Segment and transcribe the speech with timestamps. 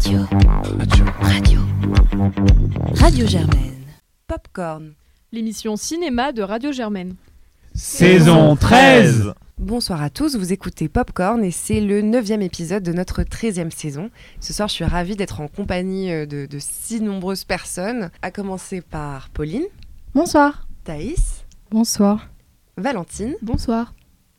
[0.00, 0.20] Radio.
[0.80, 1.04] Radio.
[1.20, 1.60] Radio.
[2.94, 3.84] Radio Germaine.
[4.26, 4.94] Popcorn.
[5.30, 7.16] L'émission cinéma de Radio Germaine.
[7.74, 13.22] Saison 13 Bonsoir à tous, vous écoutez Popcorn et c'est le neuvième épisode de notre
[13.24, 14.10] 13e saison.
[14.40, 18.30] Ce soir, je suis ravie d'être en compagnie euh, de, de si nombreuses personnes, à
[18.30, 19.66] commencer par Pauline,
[20.14, 20.66] Bonsoir.
[20.84, 22.30] Thaïs, Bonsoir.
[22.78, 23.92] Valentine, Bonsoir.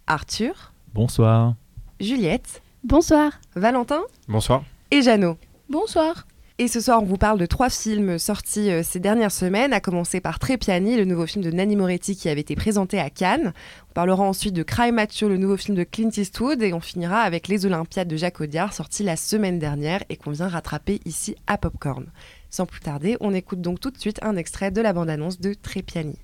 [0.08, 1.54] Arthur, Bonsoir.
[2.00, 3.34] Juliette, Bonsoir.
[3.56, 4.64] Valentin Bonsoir.
[4.90, 5.38] et Jeannot.
[5.72, 6.28] Bonsoir.
[6.58, 9.80] Et ce soir, on vous parle de trois films sortis euh, ces dernières semaines, à
[9.80, 13.54] commencer par Trépiani, le nouveau film de Nanni Moretti qui avait été présenté à Cannes.
[13.90, 17.22] On parlera ensuite de Cry Macho, le nouveau film de Clint Eastwood, et on finira
[17.22, 21.38] avec Les Olympiades de Jacques Audiard, sorti la semaine dernière et qu'on vient rattraper ici
[21.48, 22.08] à Popcorn.
[22.50, 25.54] Sans plus tarder, on écoute donc tout de suite un extrait de la bande-annonce de
[25.54, 26.20] Trépiani.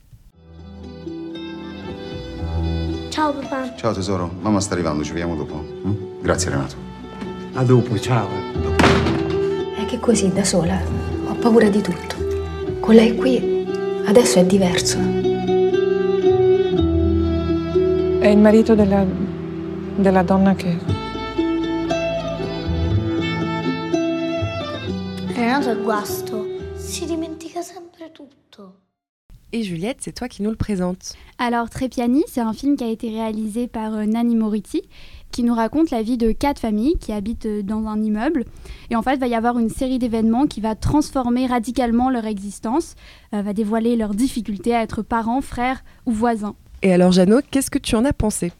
[3.12, 3.70] Ciao papà.
[3.78, 5.56] Ciao tesoro, mamma sta arrivando, ci vediamo dopo.
[5.56, 6.22] mm?
[6.22, 6.76] Grazie Renato.
[7.54, 8.77] A dopo, ciao.
[9.88, 10.82] Che così da sola
[11.28, 12.18] ho paura di tutto.
[12.82, 13.66] Con lei qui
[14.06, 14.98] adesso è diverso.
[18.20, 19.06] È il marito della,
[19.96, 20.78] della donna che...
[25.34, 26.46] Renato è guasto.
[26.76, 28.82] Si dimentica sempre tutto.
[29.54, 31.14] Et Juliette, c'est toi qui nous le présente.
[31.38, 34.82] Alors Trépiani, c'est un film qui a été réalisé par euh, Nanni Moretti,
[35.32, 38.46] qui nous raconte la vie de quatre familles qui habitent euh, dans un immeuble.
[38.90, 42.96] Et en fait, va y avoir une série d'événements qui va transformer radicalement leur existence,
[43.34, 46.56] euh, va dévoiler leurs difficultés à être parents, frères ou voisins.
[46.82, 48.52] Et alors Jeannot, qu'est-ce que tu en as pensé?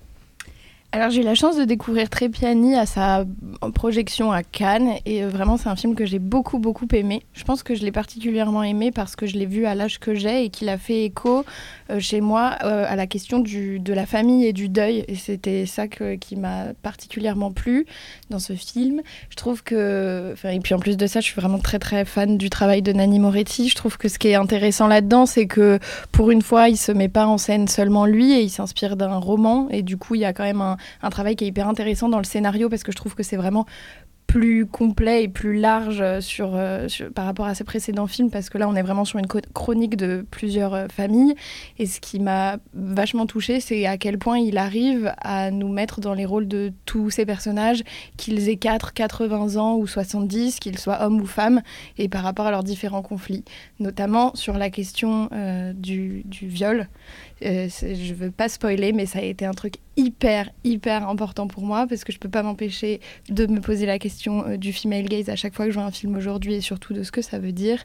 [0.94, 3.26] Alors j'ai eu la chance de découvrir Trépiani à sa
[3.76, 7.24] projection à Cannes et euh, vraiment c'est un film que j'ai beaucoup beaucoup aimé.
[7.34, 10.16] Je pense que je l'ai particulièrement aimé parce que je l'ai vu à l'âge que
[10.16, 11.44] j'ai et qu'il a fait écho
[11.90, 15.16] euh, chez moi euh, à la question du, de la famille et du deuil et
[15.16, 17.86] c'était ça qui m'a particulièrement plu
[18.30, 19.02] dans ce film.
[19.30, 22.38] Je trouve que et puis en plus de ça je suis vraiment très très fan
[22.38, 23.68] du travail de Nanni Moretti.
[23.68, 25.80] Je trouve que ce qui est intéressant là-dedans c'est que
[26.14, 29.18] pour une fois il se met pas en scène seulement lui et il s'inspire d'un
[29.18, 31.68] roman et du coup il y a quand même un, un travail qui est hyper
[31.68, 33.66] intéressant dans le scénario parce que je trouve que c'est vraiment
[34.28, 38.50] plus complet et plus large euh, euh, sur- par rapport à ses précédents films parce
[38.50, 41.34] que là on est vraiment sur une chronique de plusieurs euh, familles.
[41.80, 46.02] Et ce qui m'a vachement touchée c'est à quel point il arrive à nous mettre
[46.02, 47.84] dans les rôles de tous ces personnages
[48.18, 51.62] qu'ils aient 4, 80 ans ou 70 qu'ils soient hommes ou femmes
[51.98, 53.46] et par rapport à leurs différents conflits.
[53.80, 55.30] Notamment sur la question
[55.74, 56.88] du viol
[57.44, 61.64] euh, je veux pas spoiler, mais ça a été un truc hyper, hyper important pour
[61.64, 65.06] moi parce que je peux pas m'empêcher de me poser la question euh, du female
[65.06, 67.22] gaze à chaque fois que je vois un film aujourd'hui et surtout de ce que
[67.22, 67.84] ça veut dire.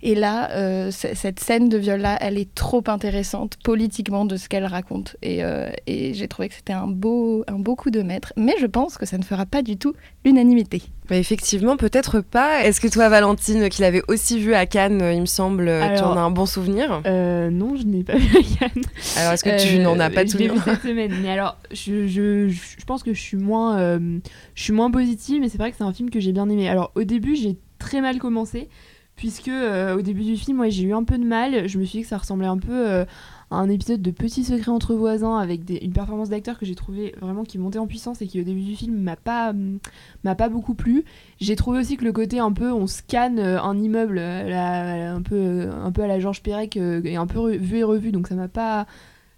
[0.00, 4.64] Et là, euh, cette scène de viol-là, elle est trop intéressante politiquement de ce qu'elle
[4.64, 5.16] raconte.
[5.22, 8.32] Et, euh, et j'ai trouvé que c'était un beau, un beau coup de maître.
[8.36, 9.94] Mais je pense que ça ne fera pas du tout
[10.24, 10.82] l'unanimité.
[11.08, 12.62] Bah, Effectivement, peut-être pas.
[12.64, 15.66] Est-ce que toi, Valentine, qui l'avais aussi vu à Cannes, il me semble,
[15.96, 17.02] tu en as un bon souvenir?
[17.06, 18.28] Euh, non, je n'ai pas vu
[18.60, 18.70] Yann.
[19.16, 21.12] Alors, est-ce que tu Euh, n'en as pas de souvenir cette semaine.
[21.22, 24.18] Mais alors, je, je, je pense que je suis moins, euh,
[24.54, 26.68] je suis moins positive, mais c'est vrai que c'est un film que j'ai bien aimé.
[26.68, 28.68] Alors, au début, j'ai très mal commencé,
[29.18, 31.68] puisque euh, au début du film, j'ai eu un peu de mal.
[31.68, 33.04] Je me suis dit que ça ressemblait un peu euh,
[33.50, 36.74] à un épisode de Petits secrets entre voisins, avec des- une performance d'acteur que j'ai
[36.74, 39.78] trouvé vraiment qui montait en puissance et qui, au début du film, m'a pas, hum,
[40.24, 41.04] m'a pas beaucoup plu.
[41.40, 45.22] J'ai trouvé aussi que le côté un peu, on scanne euh, un immeuble, euh, un,
[45.22, 48.12] peu, euh, un peu à la Georges Perec, euh, et un peu vu et revu,
[48.12, 48.86] donc ça m'a pas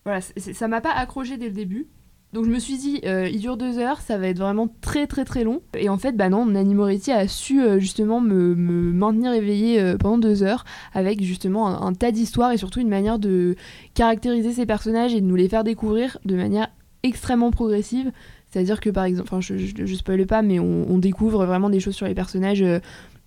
[0.04, 1.86] voilà, ça m'a pas accroché dès le début.
[2.32, 5.08] Donc je me suis dit, euh, il dure deux heures, ça va être vraiment très
[5.08, 5.62] très très long.
[5.76, 9.96] Et en fait, bah non, Nanni Moretti a su euh, justement me, maintenir éveillée euh,
[9.96, 10.64] pendant deux heures
[10.94, 13.56] avec justement un, tas d'histoires et surtout une manière de
[13.94, 16.68] caractériser ces personnages et de nous les faire découvrir de manière
[17.02, 18.12] extrêmement progressive.
[18.48, 21.94] C'est-à-dire que par exemple, enfin je, je, je pas, mais on découvre vraiment des choses
[21.94, 22.64] sur les personnages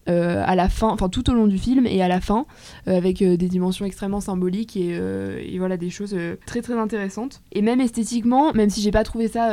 [0.09, 2.45] euh, à la fin, enfin tout au long du film et à la fin,
[2.89, 4.99] euh, avec euh, des dimensions extrêmement symboliques et,
[5.57, 6.15] voilà des choses
[6.45, 7.41] très très intéressantes.
[7.53, 9.51] Et même esthétiquement, même si j'ai pas trouvé ça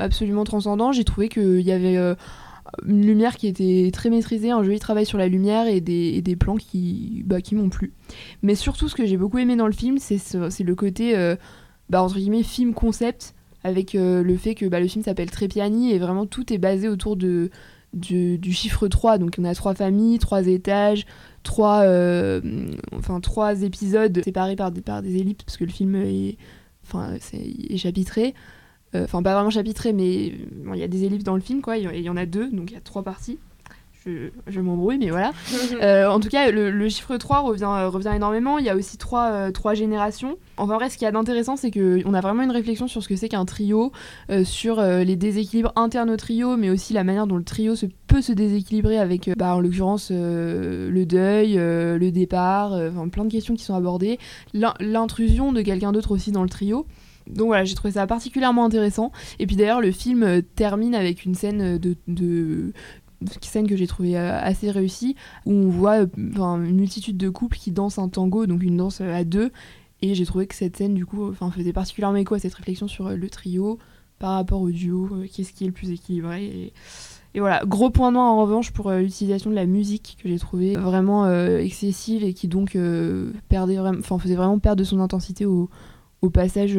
[0.00, 1.96] absolument transcendant, j'ai trouvé qu'il y avait
[2.86, 6.56] une lumière qui était très maîtrisée, un joli travail sur la lumière et des, plans
[6.56, 7.92] qui, bah, qui m'ont plu.
[8.42, 11.14] Mais surtout, ce que j'ai beaucoup aimé dans le film, c'est ce- le côté,
[11.88, 15.98] bah, entre guillemets, film concept, avec le fait que bah, le film s'appelle Trépiani et
[15.98, 17.50] vraiment tout est basé autour de,
[17.94, 19.18] du, chiffre 3.
[19.18, 21.06] Donc on a trois familles, trois étages,
[21.42, 22.40] trois, euh,
[22.92, 26.36] enfin, trois épisodes séparés par des, ellipses, parce que le film est,
[26.84, 27.16] enfin,
[27.76, 28.34] chapitré.
[28.94, 31.76] Euh, Enfin, pas vraiment chapitré, mais il y a des ellipses dans le film, quoi.
[31.78, 33.38] Il y- y en a deux, donc il y a trois parties.
[34.06, 35.32] Je, je m'embrouille, mais voilà.
[35.82, 38.58] Euh, en tout cas, le, le chiffre 3 revient, euh, revient énormément.
[38.58, 40.36] Il y a aussi trois, euh, trois générations.
[40.56, 43.08] Enfin, vrai, ce qu'il y a d'intéressant, c'est qu'on a vraiment une réflexion sur ce
[43.08, 43.92] que c'est qu'un trio,
[44.30, 47.86] euh, sur les déséquilibres internes au trio, mais aussi la manière dont le trio se,
[48.06, 53.54] peut se déséquilibrer avec, bah, en l'occurrence, le deuil, le départ, enfin, plein de questions
[53.54, 54.18] qui sont abordées.
[54.52, 56.86] L'in- L'intrusion de quelqu'un d'autre aussi dans le trio.
[57.26, 59.10] Donc voilà, j'ai trouvé ça particulièrement intéressant.
[59.38, 62.72] Et puis d'ailleurs, le film termine avec une scène de, de
[63.40, 65.16] scène que j'ai trouvé euh, assez réussie,
[65.46, 69.00] où on voit euh, une multitude de couples qui dansent un tango, donc une danse
[69.00, 69.50] euh, à deux.
[70.02, 73.10] Et j'ai trouvé que cette scène, du coup, faisait particulièrement écho à cette réflexion sur
[73.10, 73.78] le trio
[74.18, 76.72] par rapport au duo, qu'est-ce qui est le plus équilibré.
[77.34, 80.74] Et, voilà, gros point noir en revanche pour l'utilisation de la musique que j'ai trouvé
[80.74, 82.78] vraiment excessive et qui donc
[83.48, 85.68] perdait vraiment, faisait vraiment perdre de son intensité au,
[86.22, 86.78] au passage,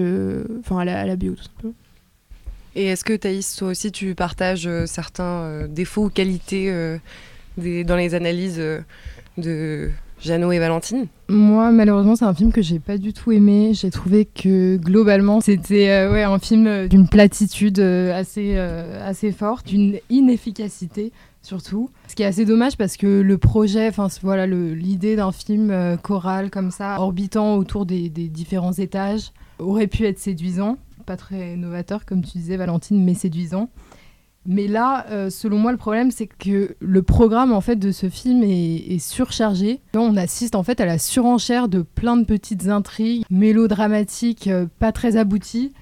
[0.59, 1.73] enfin à à la BO tout simplement.
[2.75, 6.97] Et est-ce que Thaïs, toi aussi, tu partages euh, certains euh, défauts ou qualités euh,
[7.57, 8.61] dans les analyses
[9.37, 9.89] de
[10.19, 11.07] Jeannot et Valentine?
[11.29, 13.71] Moi, malheureusement, c'est un film que j'ai pas du tout aimé.
[13.73, 21.11] J'ai trouvé que globalement, c'était un film d'une platitude assez, assez forte, d'une inefficacité
[21.41, 21.91] surtout.
[22.07, 23.91] Ce qui est assez dommage parce que le projet,
[24.23, 30.19] voilà, l'idée d'un film choral comme ça, orbitant autour des différents étages, aurait pu être
[30.19, 30.77] séduisant.
[31.05, 33.69] Pas très novateur, comme tu disais, Valentine, mais séduisant.
[34.47, 38.09] Mais là, euh, selon moi, le problème, c'est que le programme en fait de ce
[38.09, 39.81] film est, surchargé.
[39.95, 44.91] On assiste en fait à la surenchère de plein de petites intrigues mélodramatiques, euh, pas
[44.91, 45.73] très abouties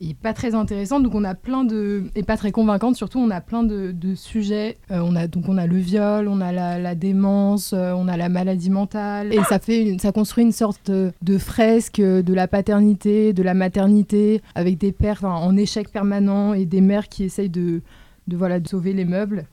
[0.00, 1.02] et pas très intéressantes.
[1.02, 2.96] Donc on a plein de et pas très convaincantes.
[2.96, 4.78] Surtout, on a plein de, de sujets.
[4.90, 8.16] Euh, on a donc on a le viol, on a la, démence, euh, on a
[8.16, 12.32] la maladie mentale et ça fait une- ça construit une sorte de, fresque euh, de
[12.34, 17.24] la paternité, de la maternité avec des pères en échec permanent et des mères qui
[17.24, 17.82] essayent de
[18.28, 19.46] de voilà de sauver les meubles.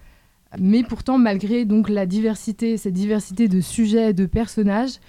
[0.59, 4.99] Mais pourtant, malgré donc la diversité, cette diversité de sujets, de personnages,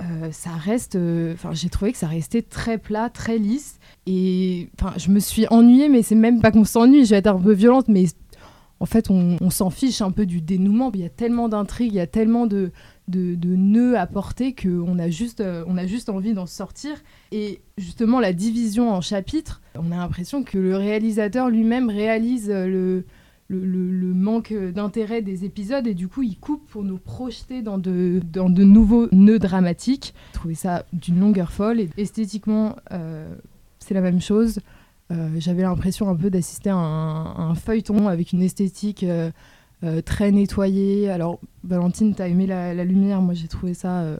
[0.00, 0.96] euh, ça reste.
[0.96, 3.78] euh, Enfin, j'ai trouvé que ça restait très plat, très lisse.
[4.06, 7.04] Et je me suis ennuyée, mais c'est même pas qu'on s'ennuie.
[7.04, 8.06] Je vais être un peu violente, mais
[8.78, 10.90] en fait, on, s'en fiche un peu du dénouement.
[10.94, 12.72] Il y a tellement d'intrigues, il y a tellement de,
[13.08, 16.92] de, nœuds à porter qu'on a juste, euh, on a juste envie d'en sortir.
[17.32, 23.06] Et justement, la division en chapitres, on a l'impression que le réalisateur lui-même réalise le,
[23.48, 28.20] le, manque d'intérêt des épisodes et du coup, il coupe pour nous projeter dans de,
[28.64, 30.14] nouveaux nœuds dramatiques.
[30.28, 33.34] J'ai trouvé ça d'une longueur folle et esthétiquement, euh,
[33.78, 34.60] c'est la même chose.
[35.12, 39.30] Euh, J'avais l'impression un peu d'assister à un, feuilleton avec une esthétique euh,
[40.04, 41.08] très nettoyée.
[41.08, 44.18] Alors, Valentine, t'as aimé la, lumière, moi j'ai trouvé ça,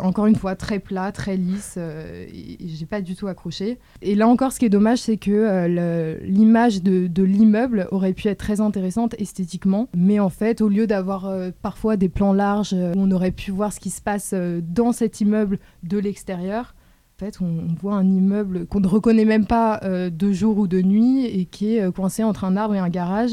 [0.00, 2.26] encore une fois, très plat, très lisse, euh,
[2.64, 3.78] j'ai pas du tout accroché.
[4.02, 8.28] Et là encore, ce qui est dommage, c'est que euh, l'image de, l'immeuble aurait pu
[8.28, 12.74] être très intéressante esthétiquement, mais en fait, au lieu d'avoir euh, parfois des plans larges
[12.74, 15.98] euh, où on aurait pu voir ce qui se passe euh, dans cet immeuble de
[15.98, 16.74] l'extérieur,
[17.20, 20.66] en fait, on, voit un immeuble qu'on ne reconnaît même pas euh, de jour ou
[20.66, 23.32] de nuit et qui est euh, coincé entre un arbre et un garage.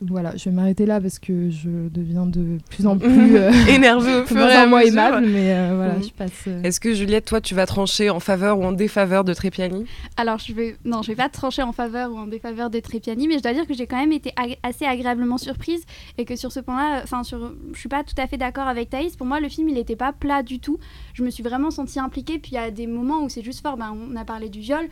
[0.00, 4.14] Voilà, je vais m'arrêter là parce que je deviens de plus en plus euh, Énervé
[4.16, 4.98] au fur et à moins mesure.
[4.98, 6.02] aimable, mais euh, voilà, Mhm.
[6.04, 6.44] je passe.
[6.48, 9.86] euh, Est-ce que Juliette, toi, tu vas trancher en faveur ou en défaveur de Trépiani?
[10.16, 13.28] Alors, je vais, non, je vais pas trancher en faveur ou en défaveur des Trépiani,
[13.28, 15.84] mais je dois dire que j'ai quand même été ag- assez agréablement surprise
[16.18, 18.90] et que sur ce point-là, enfin, sur, je suis pas tout à fait d'accord avec
[18.90, 19.16] Thaïs.
[19.16, 20.78] Pour moi, le film, il était pas plat du tout.
[21.14, 22.38] Je me suis vraiment sentie impliquée.
[22.38, 23.76] Puis il y a des moments où c'est juste fort.
[23.76, 24.86] Ben, on a parlé du viol.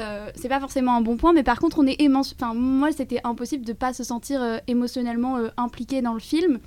[0.00, 2.92] Euh, c'est pas forcément un bon point, mais par contre, on est émotion- Enfin, moi,
[2.92, 6.58] c'était impossible de pas se sentir euh, émotionnellement euh, impliqué dans le film.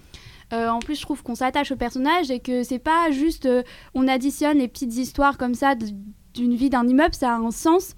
[0.51, 3.49] En plus, je trouve qu'on s'attache au personnage et que c'est pas juste
[3.93, 7.95] on additionne les petites histoires comme ça d'une vie d'un immeuble, ça a un sens.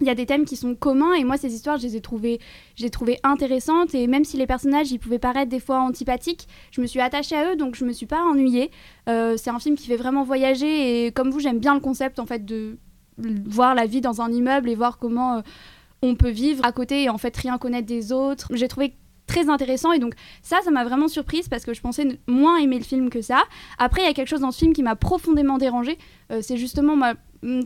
[0.00, 2.00] Il y a des thèmes qui sont communs et moi ces histoires je les ai
[2.00, 2.40] trouvées,
[2.76, 6.82] j'ai trouvé intéressantes et même si les personnages ils pouvaient paraître des fois antipathiques, je
[6.82, 8.70] me suis attachée à eux donc je me suis pas ennuyée.
[9.06, 12.26] C'est un film qui fait vraiment voyager et comme vous j'aime bien le concept en
[12.26, 12.78] fait de
[13.46, 15.40] voir la vie dans un immeuble et voir comment euh,
[16.02, 18.48] on peut vivre à côté et en fait rien connaître des autres.
[18.54, 22.18] J'ai trouvé très intéressant et donc ça ça m'a vraiment surprise parce que je pensais
[22.26, 23.44] moins aimer le film que ça
[23.78, 25.96] après il y a quelque chose dans ce film qui m'a profondément dérangée
[26.32, 27.14] Euh, c'est justement ma-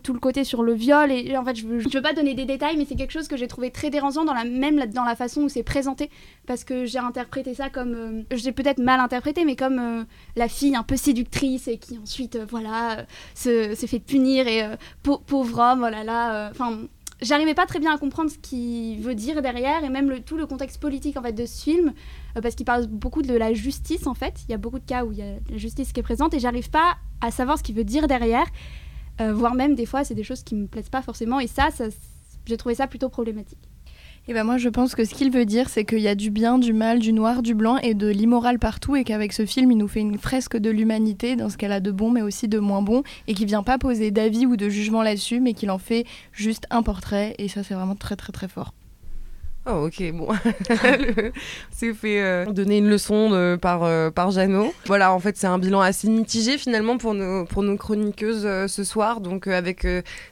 [0.03, 2.33] tout le côté sur le viol et en fait je veux, je veux pas donner
[2.35, 5.05] des détails mais c'est quelque chose que j'ai trouvé très dérangeant dans la même dans
[5.05, 6.11] la façon où c'est présenté.
[6.47, 10.05] Parce que j'ai interprété ça comme euh, j'ai peut-être mal interprété mais comme euh,
[10.35, 13.01] la fille un peu séductrice et qui ensuite euh, voilà
[13.47, 14.67] euh, se, fait punir et
[15.03, 16.79] pau- pauvre homme voilà là euh, enfin
[17.21, 20.37] j'arrivais pas très bien à comprendre ce qu'il veut dire derrière et même le, tout
[20.37, 21.93] le contexte politique en fait de ce film
[22.43, 24.35] parce qu'il parle beaucoup de la justice en fait.
[24.49, 26.35] Il y a beaucoup de cas où il y a la justice qui est présente
[26.35, 28.47] et j'arrive pas à savoir ce qu'il veut dire derrière
[29.19, 31.69] voire même des fois c'est des choses qui me plaisent pas forcément et ça,
[32.45, 33.59] j'ai trouvé ça plutôt problématique
[34.29, 36.31] Et ben moi je pense que ce qu'il veut dire c'est qu'il y a du
[36.31, 39.73] bien, du mal, du noir, du blanc et de l'immoral partout et qu'avec ce film
[39.73, 42.47] il nous fait une fresque de l'humanité dans ce qu'elle a de bon mais aussi
[42.47, 45.71] de moins bon et qui vient pas poser d'avis ou de jugement là-dessus mais qu'il
[45.71, 48.76] en fait juste un portrait et ça c'est vraiment très très très fort.
[49.69, 50.29] Oh, ok, bon.
[51.73, 54.73] c'est fait euh, donner une leçon de, par, euh, par Jeannot.
[54.87, 58.69] Voilà, en fait, c'est un bilan assez mitigé finalement pour nos, pour nos chroniqueuses euh,
[58.69, 59.85] ce soir, donc avec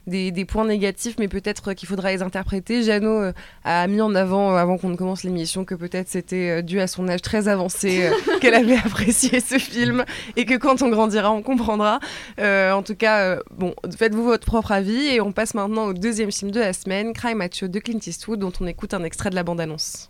[0.06, 2.84] des, des, points négatifs, mais peut-être qu'il faudra les interpréter.
[2.84, 3.32] Jeannot
[3.64, 7.08] a mis en avant, avant qu'on ne commence l'émission, que peut-être c'était dû à son
[7.08, 8.08] âge très avancé
[8.40, 10.04] qu'elle avait apprécié ce film
[10.36, 11.98] et que quand on grandira, on comprendra.
[12.38, 16.52] en tout cas, bon, faites-vous votre propre avis et on passe maintenant au deuxième film
[16.52, 19.42] de la semaine, Cry Macho de Clint Eastwood, dont on écoute un extrait de la
[19.42, 20.08] bande-annonce.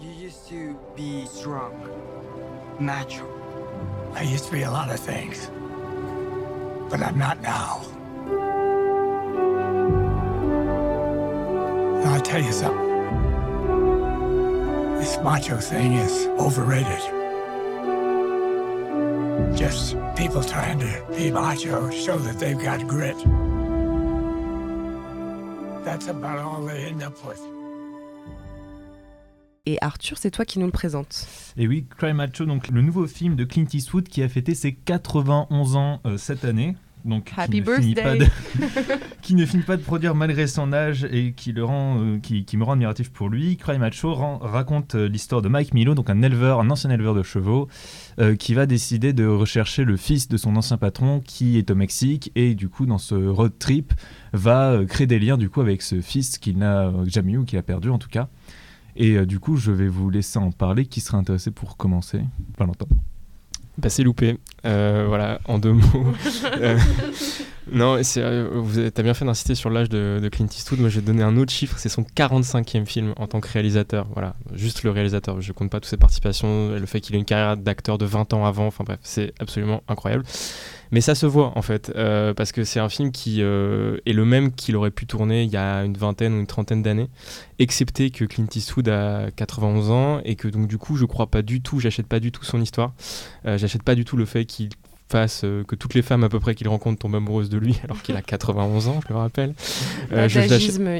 [0.00, 1.74] You used to be strong,
[2.78, 3.26] macho.
[4.14, 5.50] I used to be a lot of things,
[6.88, 7.82] but I'm not now.
[12.02, 12.88] Now I'll tell you something.
[14.98, 17.02] This macho thing is overrated.
[19.56, 23.16] Just people trying to be macho show that they've got grit.
[25.84, 27.59] That's about all they end up with.
[29.70, 31.28] Et Arthur, c'est toi qui nous le présente.
[31.56, 34.72] Et oui, Cry Macho, donc le nouveau film de Clint Eastwood qui a fêté ses
[34.72, 36.74] 91 ans euh, cette année.
[37.04, 37.82] Donc, Happy qui, ne birthday.
[37.82, 38.26] finit pas de,
[39.22, 42.44] qui ne finit pas de produire malgré son âge et qui, le rend, euh, qui,
[42.44, 43.56] qui me rend admiratif pour lui.
[43.56, 47.14] Cry Macho rend- raconte euh, l'histoire de Mike Milo, donc un éleveur, un ancien éleveur
[47.14, 47.68] de chevaux,
[48.18, 51.76] euh, qui va décider de rechercher le fils de son ancien patron qui est au
[51.76, 53.94] Mexique et du coup dans ce road trip
[54.32, 57.58] va créer des liens du coup avec ce fils qu'il n'a jamais eu ou qu'il
[57.58, 58.28] a perdu en tout cas.
[58.96, 60.86] Et euh, du coup, je vais vous laisser en parler.
[60.86, 62.20] Qui serait intéressé pour commencer?
[62.58, 62.86] Valentin.
[63.78, 64.38] Bah, c'est loupé.
[64.64, 66.06] Euh, voilà, en deux mots.
[67.72, 70.80] Non, euh, t'as bien fait d'insister sur l'âge de, Clint Eastwood.
[70.80, 71.76] Moi, je vais donner un autre chiffre.
[71.78, 74.06] C'est son 45e film en tant que réalisateur.
[74.12, 75.40] Voilà, juste le réalisateur.
[75.40, 78.32] Je compte pas toutes ses participations, le fait qu'il ait une carrière d'acteur de 20
[78.34, 78.66] ans avant.
[78.66, 80.24] Enfin bref, c'est absolument incroyable.
[80.92, 84.12] Mais ça se voit en fait, euh, parce que c'est un film qui euh, est
[84.12, 87.08] le même qu'il aurait pu tourner il y a une vingtaine ou une trentaine d'années,
[87.60, 91.42] excepté que Clint Eastwood a 91 ans et que donc du coup je crois pas
[91.42, 92.92] du tout, j'achète pas du tout son histoire,
[93.46, 94.70] Euh, j'achète pas du tout le fait qu'il
[95.10, 97.78] fasse euh, que toutes les femmes à peu près qu'il rencontre tombent amoureuses de lui
[97.84, 99.54] alors qu'il a 91 ans, je le rappelle.
[100.12, 100.40] Euh, je-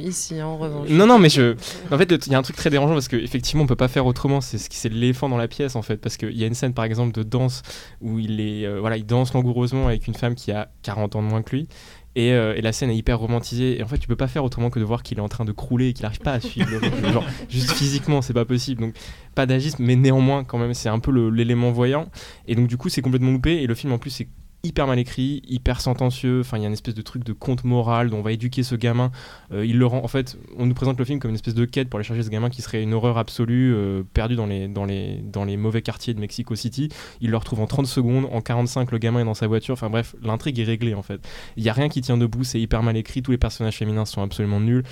[0.00, 0.88] ici, en revanche.
[0.88, 1.54] non, non, mais je.
[1.90, 4.06] En fait, il y a un truc très dérangeant parce qu'effectivement, on peut pas faire
[4.06, 4.40] autrement.
[4.40, 5.96] C'est ce qui c'est l'éléphant dans la pièce, en fait.
[5.98, 7.62] Parce qu'il y a une scène, par exemple, de danse
[8.00, 8.66] où il est.
[8.66, 11.54] euh, voilà, il danse langoureusement avec une femme qui a 40 ans de moins que
[11.56, 11.68] lui.
[12.16, 13.78] Et, euh, et la scène est hyper romantisée.
[13.78, 15.44] Et en fait, tu peux pas faire autrement que de voir qu'il est en train
[15.44, 17.12] de crouler et qu'il arrive pas à suivre le rythme.
[17.12, 18.80] Genre, juste physiquement, c'est pas possible.
[18.80, 18.94] Donc,
[19.34, 22.08] pas d'agisme, mais néanmoins, quand même, c'est un peu l'élément voyant.
[22.48, 23.62] Et donc, du coup, c'est complètement loupé.
[23.62, 24.28] Et le film, en plus, c'est
[24.62, 26.40] hyper mal écrit, hyper sentencieux.
[26.40, 28.62] Enfin, il y a une espèce de truc de conte moral dont on va éduquer
[28.62, 29.10] ce gamin.
[29.52, 30.04] Euh, il le rend.
[30.04, 32.22] En fait, on nous présente le film comme une espèce de quête pour aller chercher
[32.22, 35.56] ce gamin qui serait une horreur absolue, euh, perdu dans les, dans, les, dans les
[35.56, 36.88] mauvais quartiers de Mexico City.
[37.20, 38.26] Il le retrouve en 30 secondes.
[38.32, 39.72] En 45, le gamin est dans sa voiture.
[39.72, 41.26] Enfin bref, l'intrigue est réglée en fait.
[41.56, 42.44] Il y a rien qui tient debout.
[42.44, 43.22] C'est hyper mal écrit.
[43.22, 44.84] Tous les personnages féminins sont absolument nuls.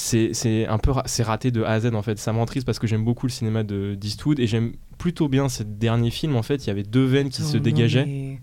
[0.00, 2.18] C'est un peu ra- c'est raté de A à Z en fait.
[2.18, 5.64] Ça m'entriste parce que j'aime beaucoup le cinéma de d'Eastwood et j'aime plutôt bien ces
[5.64, 6.36] derniers films.
[6.36, 8.06] En fait, il y avait deux veines qui se Non, dégageaient.
[8.06, 8.38] mais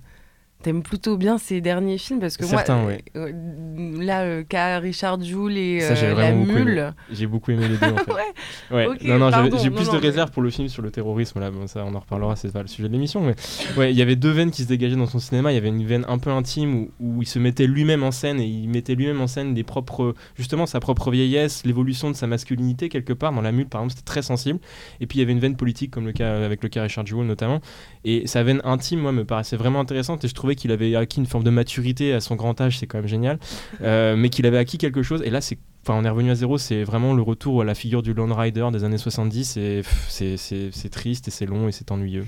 [0.66, 3.04] T'aimes plutôt bien ces derniers films parce que Certains, moi, ouais.
[3.16, 6.92] euh, euh, là, euh, qu'a Richard Jewell et Ça, euh, la mule.
[7.12, 7.98] J'ai beaucoup aimé les deux en
[8.72, 8.74] fait.
[8.76, 8.88] ouais.
[9.04, 11.40] Non, non, j'ai plus non, de mais- réserve pour le film sur le terrorisme.
[11.40, 13.22] Là, bon, ça, on en reparlera, c'est pas le sujet de l'émission.
[13.22, 13.36] Mais
[13.78, 15.52] ouais, il y avait deux veines qui se dégageaient dans son cinéma.
[15.52, 18.10] Il y avait une veine un peu intime où, où il se mettait lui-même en
[18.10, 22.16] scène et il mettait lui-même en scène des propres, justement, sa propre vieillesse, l'évolution de
[22.16, 23.32] sa masculinité quelque part.
[23.34, 24.58] Dans La Mule, par exemple, c'était très sensible.
[25.00, 27.06] Et puis il y avait une veine politique, comme le cas avec le cas Richard
[27.06, 27.62] Jewell notamment.
[28.04, 30.24] Et sa veine intime, moi, me paraissait vraiment intéressante.
[30.26, 32.88] Et je trouvais qu'il avait acquis une forme de maturité à son grand âge, c'est
[32.88, 33.40] quand même génial.
[33.82, 35.22] Euh, mais qu'il avait acquis quelque chose.
[35.24, 35.58] Et là, c'est
[35.88, 38.32] Enfin, on est revenu à zéro, c'est vraiment le retour à la figure du Lone
[38.32, 42.26] Rider des années 70 et c'est triste et c'est long et c'est ennuyeux.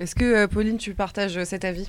[0.00, 1.88] Est-ce que euh, Pauline, tu partages euh, cet avis?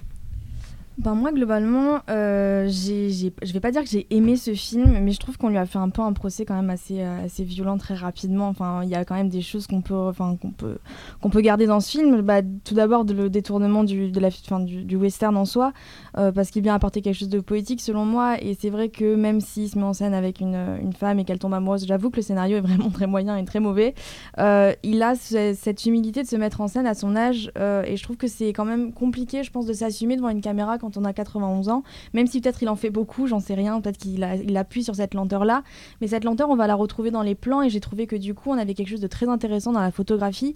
[0.99, 5.11] Ben moi globalement, euh, j'ai, j'ai- vais pas dire que j'ai aimé ce film, mais
[5.11, 7.43] je trouve qu'on lui a fait un peu un procès quand même assez, euh, assez
[7.43, 8.47] violent très rapidement.
[8.47, 10.77] Enfin, il y a quand même des choses qu'on peut, enfin qu'on peut,
[11.19, 12.21] qu'on peut garder dans ce film.
[12.21, 15.73] Bah, tout d'abord le détournement du, de la, fin, du, western en soi,
[16.19, 18.39] euh, parce qu'il vient apporter quelque chose de poétique selon moi.
[18.39, 21.25] Et c'est vrai que même s'il se met en scène avec une, une femme et
[21.25, 23.95] qu'elle tombe amoureuse, j'avoue que le scénario est vraiment très moyen et très mauvais.
[24.37, 27.97] Euh, il a ce- cette humilité de se mettre en scène à son âge, et
[27.97, 30.97] je trouve que c'est quand même compliqué, je pense, de s'assumer devant une caméra quand
[30.97, 33.97] on a 91 ans, même si peut-être il en fait beaucoup, j'en sais rien, peut-être
[33.97, 35.63] qu'il il appuie sur cette lenteur-là,
[36.01, 38.33] mais cette lenteur, on va la retrouver dans les plans, et j'ai trouvé que du
[38.33, 40.55] coup, on avait quelque chose de très intéressant dans la photographie.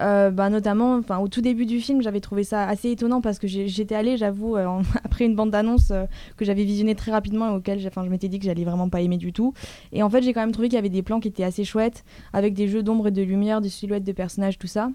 [0.00, 3.46] Euh, bah, notamment, au tout début du film, j'avais trouvé ça assez étonnant parce que
[3.46, 7.56] j'étais allée, j'avoue, euh, après une bande d'annonces euh, que j'avais visionnée très rapidement et
[7.56, 9.54] auquel je m'étais dit que j'allais vraiment pas aimer du tout.
[9.92, 11.64] Et en fait, j'ai quand même trouvé qu'il y avait des plans qui étaient assez
[11.64, 14.90] chouettes, avec des jeux d'ombre et de lumière, des silhouettes de personnages, tout ça.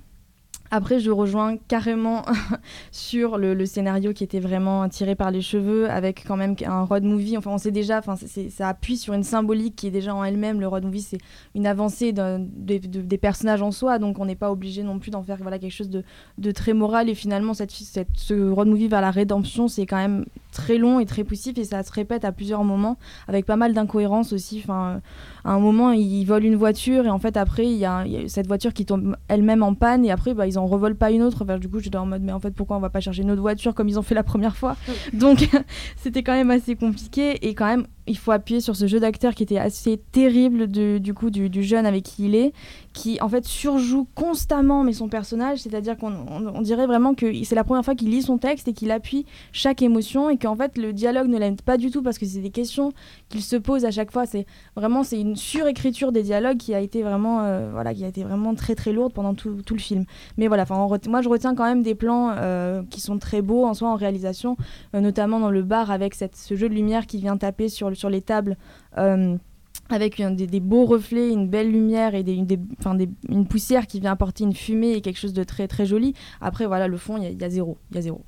[0.72, 2.24] Après, je rejoins carrément
[2.92, 7.04] sur le, scénario qui était vraiment tiré par les cheveux, avec quand même un road
[7.04, 7.38] movie.
[7.38, 10.60] Enfin, on sait déjà, enfin, ça appuie sur une symbolique qui est déjà en elle-même.
[10.60, 11.18] Le road movie, c'est
[11.56, 15.10] une avancée des, de- des personnages en soi, donc on n'est pas obligé non plus
[15.10, 17.10] d'en faire voilà, quelque chose de, très moral.
[17.10, 21.06] Et finalement, cette, ce road movie vers la rédemption, c'est quand même très long et
[21.06, 22.98] très poussif, et ça se répète à plusieurs moments,
[23.28, 24.62] avec pas mal d'incohérences aussi.
[24.64, 25.02] Enfin,
[25.44, 28.12] à un moment, ils volent une voiture, et en fait, après, il y, a il
[28.12, 30.96] y a cette voiture qui tombe elle-même en panne, et après, bah, ils en revolent
[30.96, 31.44] pas une autre.
[31.44, 33.32] Enfin, du coup, j'étais en mode, mais en fait, pourquoi on va pas chercher une
[33.32, 34.76] autre voiture comme ils ont fait la première fois?
[35.14, 35.50] Donc,
[35.96, 39.34] c'était quand même assez compliqué, et quand même, il faut appuyer sur ce jeu d'acteur
[39.36, 42.52] qui était assez terrible de- du coup du, du jeune avec qui il est,
[42.94, 47.56] qui en fait surjoue constamment mais son personnage, c'est-à-dire qu'on on- dirait vraiment que c'est
[47.56, 50.78] la première fois qu'il lit son texte et qu'il appuie chaque émotion et qu'en fait
[50.78, 52.92] le dialogue ne l'aide pas du tout parce que c'est des questions
[53.30, 54.26] qu'il se pose à chaque fois.
[54.26, 58.08] C'est vraiment c'est une surécriture des dialogues qui a été vraiment euh, voilà qui a
[58.08, 60.06] été vraiment très très lourde pendant tout, tout le film.
[60.38, 63.66] Mais voilà, enfin moi je retiens quand même des plans euh, qui sont très beaux
[63.66, 64.58] en soi en réalisation,
[64.96, 67.90] euh, notamment dans le bar avec cette, ce jeu de lumière qui vient taper sur,
[67.90, 68.58] le- sur les tables.
[68.98, 69.36] euh,
[69.92, 73.48] avec des, des beaux reflets, une belle lumière et des, une, des- enfin, des- une
[73.48, 76.14] poussière qui vient apporter une fumée et quelque chose de très très joli.
[76.42, 78.22] Après voilà, le fond, il y a- il y, a zéro, il y a zéro.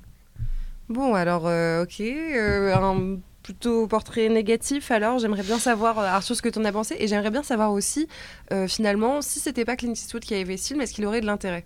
[0.88, 2.00] Bon, alors, euh, ok.
[2.00, 6.72] euh, un plutôt portrait négatif, alors j'aimerais bien savoir, Arthur, ce que tu en as
[6.72, 6.96] pensé.
[6.98, 8.08] Et j'aimerais bien savoir aussi,
[8.52, 11.26] euh, finalement, si c'était pas Clint Eastwood qui avait ce film, est-ce qu'il aurait de
[11.26, 11.64] l'intérêt?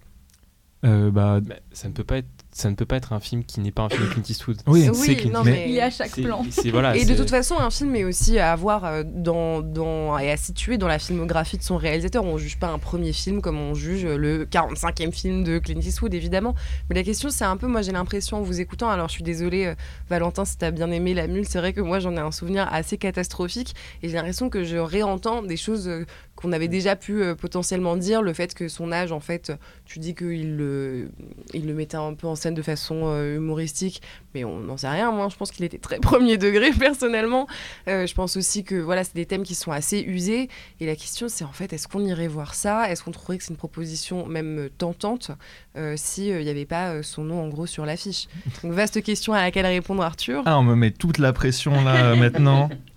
[0.84, 1.40] Euh, bah,
[1.72, 3.82] ça ne peut pas être ça ne peut pas être un film qui n'est pas
[3.82, 4.56] un film de Clint Eastwood.
[4.66, 4.84] Oui.
[4.84, 6.42] c'est Oui, Clint non, mais- Il est à chaque plan.
[6.72, 10.30] voilà, et de toute façon, un film est aussi à avoir euh, dans, dans, et
[10.30, 12.24] à situer dans la filmographie de son réalisateur.
[12.24, 16.14] On juge pas un premier film comme on juge le 45e film de Clint Eastwood,
[16.14, 16.54] évidemment.
[16.88, 19.22] Mais la question, c'est un peu, moi j'ai l'impression en vous écoutant, alors je suis
[19.22, 19.74] désolée, euh,
[20.08, 22.66] Valentin, si t'as bien aimé La Mule, c'est vrai que moi j'en ai un souvenir
[22.72, 27.22] assez catastrophique et j'ai l'impression que je réentends des choses euh, qu'on avait déjà pu
[27.22, 28.22] euh, potentiellement dire.
[28.22, 29.52] Le fait que son âge, en fait,
[29.86, 31.08] tu dis qu'il le,
[31.54, 34.02] il le mettait un peu en scène de façon euh, humoristique,
[34.34, 35.10] mais on n'en sait rien.
[35.12, 37.46] Moi, je pense qu'il était très premier degré, personnellement.
[37.88, 40.48] Euh, je pense aussi que voilà, c'est des thèmes qui sont assez usés.
[40.80, 42.90] Et la question, c'est en fait, est-ce qu'on irait voir ça?
[42.90, 45.30] Est-ce qu'on trouverait que c'est une proposition même tentante
[45.76, 48.28] euh, si il n'y avait pas son nom en gros sur l'affiche?
[48.62, 50.42] Donc, vaste question à laquelle répondre Arthur.
[50.46, 52.68] Ah, on me met toute la pression là maintenant.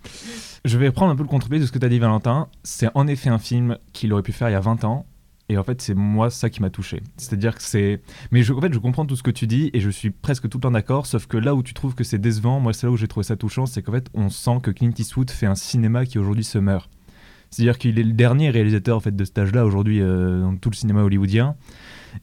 [0.64, 2.48] Je vais prendre un peu le contre-pied de ce que tu as dit, Valentin.
[2.62, 5.06] C'est en effet un film qu'il aurait pu faire il y a 20 ans.
[5.48, 7.02] Et en fait, c'est moi ça qui m'a touché.
[7.16, 8.00] C'est-à-dire que c'est.
[8.30, 10.48] Mais je, en fait, je comprends tout ce que tu dis et je suis presque
[10.48, 11.06] tout le temps d'accord.
[11.06, 13.24] Sauf que là où tu trouves que c'est décevant, moi, c'est là où j'ai trouvé
[13.24, 16.44] ça touchant, c'est qu'en fait, on sent que Clint Eastwood fait un cinéma qui aujourd'hui
[16.44, 16.88] se meurt.
[17.50, 20.70] C'est-à-dire qu'il est le dernier réalisateur en fait de cet âge-là aujourd'hui euh, dans tout
[20.70, 21.56] le cinéma hollywoodien.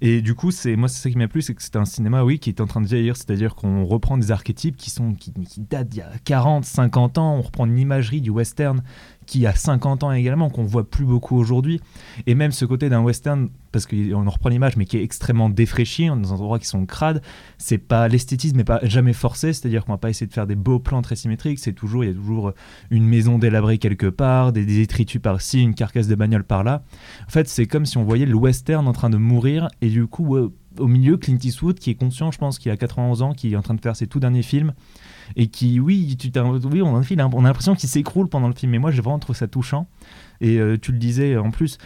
[0.02, 2.24] Et du coup, c'est moi c'est ça qui m'a plu, c'est que c'est un cinéma
[2.24, 5.34] oui qui est en train de vieillir, c'est-à-dire qu'on reprend des archétypes qui sont qui,
[5.34, 8.84] qui datent d'il y a 40, 50 ans, on reprend une imagerie du western
[9.28, 11.80] qui a 50 ans également qu'on voit plus beaucoup aujourd'hui.
[12.26, 15.50] Et même ce côté d'un western parce qu'on en reprend l'image mais qui est extrêmement
[15.50, 17.22] défraîchi dans des endroits qui sont crades,
[17.60, 20.56] c'est pas l'esthétisme n'est pas jamais forcé, c'est-à-dire qu'on va pas essayer de faire des
[20.56, 22.54] beaux plans très symétriques, c'est toujours il y a toujours
[22.90, 26.84] une maison délabrée quelque part, des, détritus par-ci, une carcasse de bagnole par-là.
[27.28, 29.68] En fait, c'est comme si on voyait le western en train de mourir.
[29.82, 30.38] Et du coup
[30.80, 33.56] au milieu Clint Eastwood qui est conscient, je pense, qu'il a 91 ans, qui est
[33.56, 34.74] en train de faire ses tout derniers films
[35.36, 36.32] et qui, oui, tu
[36.72, 37.02] oui on, a,
[37.34, 38.72] on a l'impression qu'il s'écroule pendant le film.
[38.72, 39.88] Mais moi, j'ai vraiment trouvé ça touchant.
[40.42, 41.78] Et euh, tu le disais, en plus,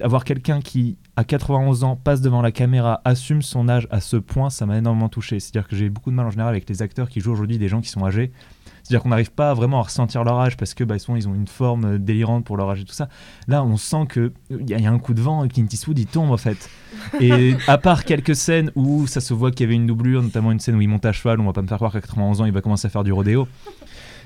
[0.00, 4.16] avoir quelqu'un qui, à 91 ans, passe devant la caméra, assume son âge à ce
[4.16, 5.40] point, ça m'a énormément touché.
[5.40, 7.68] C'est-à-dire que j'ai beaucoup de mal en général avec les acteurs qui jouent aujourd'hui des
[7.68, 8.32] gens qui sont âgés.
[8.82, 11.34] C'est-à-dire qu'on n'arrive pas vraiment à ressentir leur âge parce que bah, souvent ils ont
[11.34, 13.08] une forme euh, délirante pour leur âge et tout ça.
[13.48, 15.98] Là, on sent que il y, y a un coup de vent et Clint Eastwood
[15.98, 16.68] il tombe en fait.
[17.20, 20.52] Et à part quelques scènes où ça se voit qu'il y avait une doublure, notamment
[20.52, 22.42] une scène où il monte à cheval, on va pas me faire croire qu'à 91
[22.42, 23.48] ans il va commencer à faire du rodéo.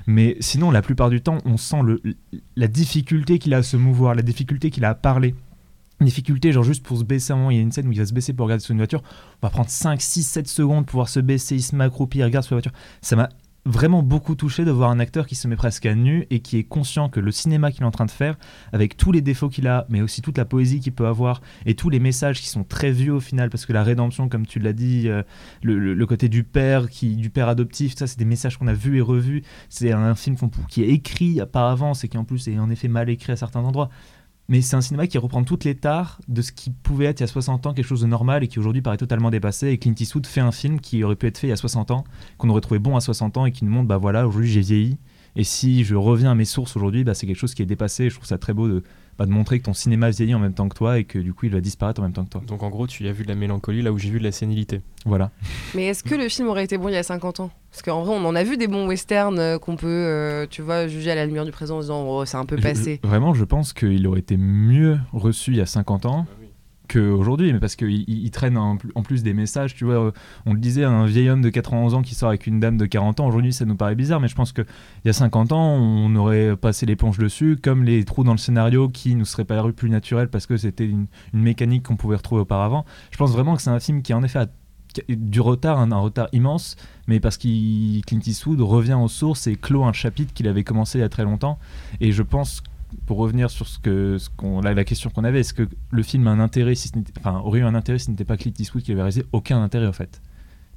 [0.06, 2.00] Mais sinon, la plupart du temps, on sent le,
[2.54, 5.34] la difficulté qu'il a à se mouvoir, la difficulté qu'il a à parler.
[6.00, 7.88] Une difficulté, genre juste pour se baisser, à un moment, il y a une scène
[7.88, 9.02] où il va se baisser pour regarder sur une voiture.
[9.42, 12.18] On va prendre 5, 6, 7 secondes pour pouvoir se baisser, il se met accroupi,
[12.18, 12.78] il regarde sur la voiture.
[13.00, 13.30] Ça m'a
[13.66, 16.56] vraiment beaucoup touché de voir un acteur qui se met presque à nu et qui
[16.56, 18.36] est conscient que le cinéma qu'il est en train de faire,
[18.72, 21.74] avec tous les défauts qu'il a, mais aussi toute la poésie qu'il peut avoir et
[21.74, 24.60] tous les messages qui sont très vieux au final, parce que la rédemption, comme tu
[24.60, 25.22] l'as dit, euh,
[25.62, 28.98] le, côté du père, qui, du père adoptif, ça c'est des messages qu'on a vus
[28.98, 29.42] et revus.
[29.68, 30.36] C'est un film
[30.68, 33.36] qui est écrit par avance et qui en plus est en effet mal écrit à
[33.36, 33.90] certains endroits.
[34.48, 37.24] Mais c'est un cinéma qui reprend toutes les tares de ce qui pouvait être il
[37.24, 39.68] y a 60 ans quelque chose de normal et qui aujourd'hui paraît totalement dépassé.
[39.68, 41.90] Et Clint Eastwood fait un film qui aurait pu être fait il y a 60
[41.90, 42.04] ans,
[42.38, 44.60] qu'on aurait trouvé bon à 60 ans et qui nous montre, bah voilà, aujourd'hui j'ai
[44.60, 44.98] vieilli.
[45.34, 48.08] Et si je reviens à mes sources aujourd'hui, bah, c'est quelque chose qui est dépassé.
[48.08, 48.82] Je trouve ça très beau de,
[49.18, 51.32] bah, de montrer que ton cinéma vieillit en même temps que toi et que du
[51.32, 52.42] coup il va disparaître en même temps que toi.
[52.46, 54.24] Donc en gros, tu y as vu de la mélancolie là où j'ai vu de
[54.24, 54.82] la sénilité.
[55.04, 55.30] Voilà.
[55.74, 57.50] Mais est-ce que le film aurait été bon il y a 50 ans?
[57.70, 60.62] Parce qu'en vrai, on en a vu des bons westerns euh, qu'on peut, euh, tu
[60.62, 63.00] vois, juger à la lumière du présent en disant oh, c'est un peu Je- passé.
[63.02, 66.26] vraiment, je pense qu'il aurait été mieux reçu il y a 50 ans.
[66.86, 70.10] Qu'aujourd'hui, mais parce qu'il il, traîne en, pl- en plus des messages, tu vois, euh,
[70.46, 72.86] on le disait, un vieil homme de 91 ans qui sort avec une dame de
[72.86, 74.66] 40 ans, aujourd'hui ça nous paraît bizarre, mais je pense qu'il
[75.04, 78.88] y a 50 ans, on aurait passé l'éponge dessus, comme les trous dans le scénario
[78.88, 82.84] qui nous seraient paru plus naturels parce que c'était une, mécanique qu'on pouvait retrouver auparavant.
[83.10, 84.46] Je pense vraiment que c'est un film qui en effet a
[85.08, 89.84] du retard, un, retard immense, mais parce qu'il Clint Eastwood revient aux sources et clôt
[89.84, 91.58] un chapitre qu'il avait commencé il y a très longtemps.
[92.00, 92.62] Et je pense,
[93.06, 94.18] pour revenir sur ce que,
[94.62, 97.60] la, question qu'on avait, est-ce que le film a un intérêt, si ce enfin, aurait
[97.60, 99.92] eu un intérêt si ce n'était pas Clint Eastwood qui l'avait réalisé Aucun intérêt en
[99.92, 100.20] fait.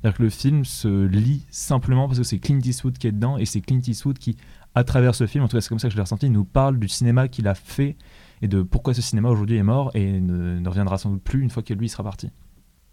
[0.02, 3.38] C'est-à-dire que le film se lit simplement parce que c'est Clint Eastwood qui est dedans
[3.38, 4.38] et c'est Clint Eastwood qui,
[4.76, 6.46] à travers ce film, en tout cas c'est comme ça que je l'ai ressenti, nous
[6.46, 7.98] parle du cinéma qu'il a fait
[8.42, 11.42] et de pourquoi ce cinéma aujourd'hui est mort et ne, ne reviendra sans doute plus
[11.42, 12.30] une fois que lui sera parti.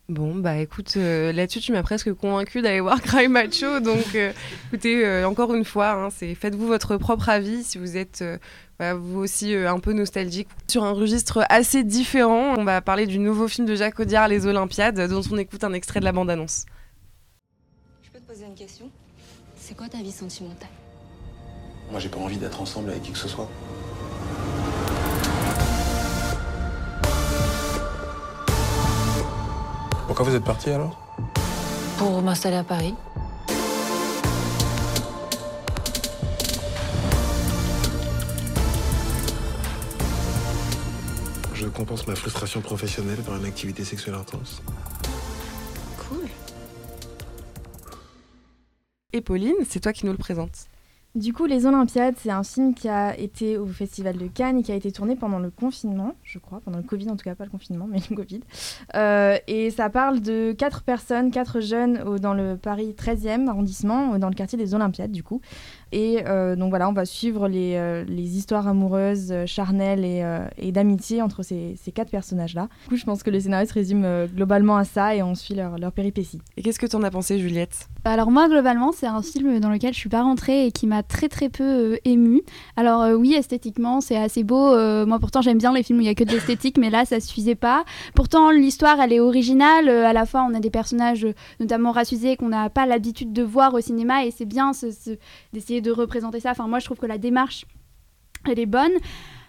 [0.09, 3.81] Bon, bah écoute, euh, là-dessus, tu m'as presque convaincu d'aller voir Cry Macho.
[3.81, 4.33] Donc, euh,
[4.69, 8.38] écoutez, euh, encore une fois, hein, c'est faites-vous votre propre avis si vous êtes euh,
[8.95, 10.47] vous aussi euh, un peu nostalgique.
[10.69, 14.47] Sur un registre assez différent, on va parler du nouveau film de Jacques Audiard, Les
[14.47, 16.66] Olympiades, dont on écoute un extrait de la bande-annonce.
[18.05, 18.88] Je peux te poser une question?
[19.57, 20.69] C'est quoi ta vie sentimentale?
[21.90, 23.51] Moi, j'ai pas envie d'être ensemble avec qui que ce soit.
[30.16, 30.98] Pourquoi vous êtes parti alors?
[31.98, 32.94] Pour m'installer à Paris.
[41.52, 44.62] Je compense ma frustration professionnelle par une activité sexuelle intense.
[46.09, 46.29] Cool.
[49.12, 50.64] Et Pauline, c'est toi qui nous le présentes.
[51.16, 54.62] Du coup, Les Olympiades, c'est un film qui a été au Festival de Cannes et
[54.62, 57.35] qui a été tourné pendant le confinement, je crois, pendant le Covid en tout cas,
[57.35, 58.40] pas le confinement, mais le Covid.
[58.94, 64.29] Euh, et ça parle de quatre personnes, quatre jeunes dans le Paris 13e arrondissement, dans
[64.29, 65.40] le quartier des Olympiades du coup.
[65.92, 70.22] Et euh, donc voilà, on va suivre les, euh, les histoires amoureuses, euh, charnelles et,
[70.22, 72.68] euh, et d'amitié entre ces, ces quatre personnages-là.
[72.85, 75.35] Du coup, je pense que le scénario se résume euh, globalement à ça et on
[75.35, 76.40] suit leur, leur péripéties.
[76.57, 77.88] Et qu'est-ce que tu en as pensé, Juliette?
[78.05, 81.03] Alors moi globalement c'est un film dans lequel je suis pas rentrée et qui m'a
[81.03, 82.42] très très peu euh, émue.
[82.77, 86.03] Alors euh, oui esthétiquement c'est assez beau, Euh, moi pourtant j'aime bien les films où
[86.03, 87.85] il y a que de l'esthétique mais là ça suffisait pas.
[88.14, 91.27] Pourtant l'histoire elle est originale, Euh, à la fois on a des personnages
[91.59, 95.18] notamment racisés qu'on n'a pas l'habitude de voir au cinéma et c'est bien ce- ce-
[95.53, 96.51] d'essayer de représenter ça.
[96.51, 97.67] Enfin moi je trouve que la démarche
[98.49, 98.93] elle est bonne.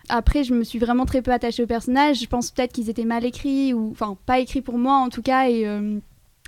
[0.10, 2.22] Après, je me suis vraiment très peu attachée aux personnages.
[2.22, 5.22] Je pense peut-être qu'ils étaient mal écrits, ou enfin pas écrits pour moi en tout
[5.22, 6.00] cas, et euh,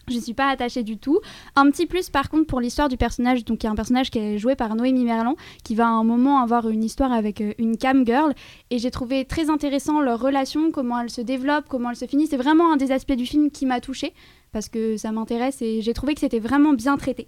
[0.08, 1.20] je ne suis pas attachée du tout.
[1.58, 4.12] Un petit plus par contre pour l'histoire du personnage, donc il y a un personnage
[4.12, 7.42] qui est joué par Noémie Merlan, qui va à un moment avoir une histoire avec
[7.42, 8.34] euh, une cam girl,
[8.70, 12.28] et j'ai trouvé très intéressant leur relation, comment elle se développe, comment elle se finit.
[12.28, 14.14] C'est vraiment un des aspects du film qui m'a touchée,
[14.54, 17.28] parce que ça m'intéresse, et j'ai trouvé que c'était vraiment bien traité.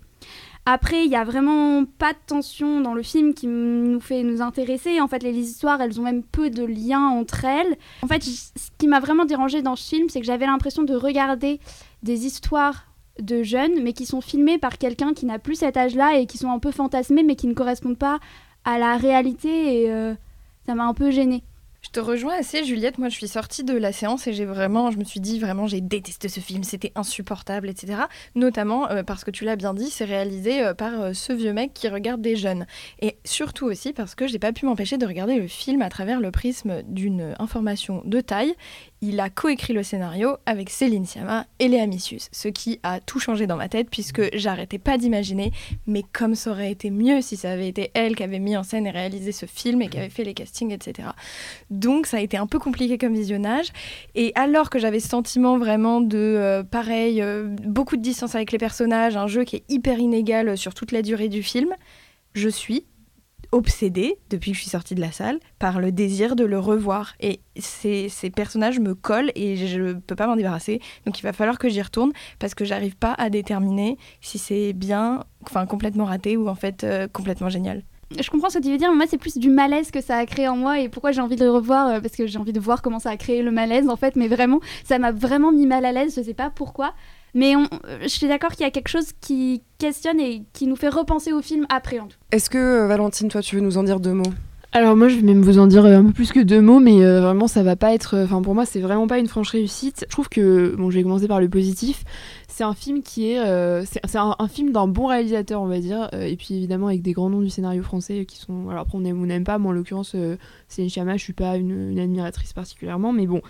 [0.66, 4.42] Après, il y a vraiment pas de tension dans le film qui nous fait nous
[4.42, 5.02] intéresser.
[5.02, 7.78] En fait, les histoires, elles ont même peu de liens entre elles.
[8.04, 10.94] En fait, ce qui m'a vraiment dérangé dans ce film, c'est que j'avais l'impression de
[10.94, 11.60] regarder
[12.04, 12.86] des histoires
[13.20, 16.38] de jeunes, mais qui sont filmées par quelqu'un qui n'a plus cet âge-là et qui
[16.38, 18.20] sont un peu fantasmés, mais qui ne correspondent pas
[18.64, 19.82] à la réalité.
[19.82, 20.14] Et euh,
[20.68, 21.44] ça m'a un peu gênée.
[21.94, 23.00] Je te rejoins assez, Juliette.
[23.00, 25.68] Moi, je suis sortie de la séance et j'ai vraiment, je me suis dit vraiment,
[25.68, 28.04] j'ai détesté ce film, c'était insupportable, etc.
[28.34, 31.52] Notamment euh, parce que tu l'as bien dit, c'est réalisé euh, par euh, ce vieux
[31.52, 32.66] mec qui regarde des jeunes.
[33.02, 36.22] Et surtout aussi parce que j'ai pas pu m'empêcher de regarder le film à travers
[36.22, 38.56] le prisme d'une information de taille.
[39.04, 43.20] Il a coécrit le scénario avec Céline Sciamma et Léa Missius, ce qui a tout
[43.20, 45.52] changé dans ma tête puisque j'arrêtais pas d'imaginer,
[45.88, 48.62] mais comme ça aurait été mieux si ça avait été elle qui avait mis en
[48.62, 51.10] scène et réalisé ce film et qui avait fait les castings, etc.
[51.72, 53.70] Donc ça a été un peu compliqué comme visionnage.
[54.14, 58.52] Et alors que j'avais ce sentiment vraiment de, euh, pareil, euh, beaucoup de distance avec
[58.52, 61.74] les personnages, un jeu qui est hyper inégal sur toute la durée du film,
[62.36, 62.86] je suis
[63.52, 67.14] obsédée, depuis que je suis sortie de la salle, par le désir de le revoir.
[67.20, 70.82] Et ces, personnages me collent et je ne peux pas m'en débarrasser.
[71.06, 74.74] Donc il va falloir que j'y retourne parce que j'arrive pas à déterminer si c'est
[74.74, 77.84] bien, enfin complètement raté ou en fait euh, complètement génial.
[78.20, 80.18] Je comprends ce que tu veux dire, mais moi c'est plus du malaise que ça
[80.18, 82.38] a créé en moi et pourquoi j'ai envie de le revoir euh, parce que j'ai
[82.38, 85.12] envie de voir comment ça a créé le malaise en fait, mais vraiment ça m'a
[85.12, 86.94] vraiment mis mal à l'aise, je sais pas pourquoi.
[87.34, 90.68] Mais on- euh, je suis d'accord qu'il y a quelque chose qui questionne et qui
[90.68, 92.18] nous fait repenser au film après en tout.
[92.32, 94.24] Est-ce que, euh, Valentine, toi, tu veux nous en dire deux mots?
[94.74, 97.04] Alors moi je vais même vous en dire un peu plus que deux mots, mais
[97.04, 100.06] euh, vraiment ça va pas être, enfin pour moi c'est vraiment pas une franche réussite.
[100.08, 102.06] Je trouve que, bon je vais commencer par le positif,
[102.48, 105.80] c'est un film qui est, euh, c'est un, un film d'un bon réalisateur on va
[105.80, 108.84] dire, euh, et puis évidemment avec des grands noms du scénario français qui sont, alors
[108.84, 110.16] après on aime ou n'aime pas, moi en l'occurrence
[110.70, 113.42] c'est une Chama, je suis pas une, une admiratrice particulièrement, mais bon,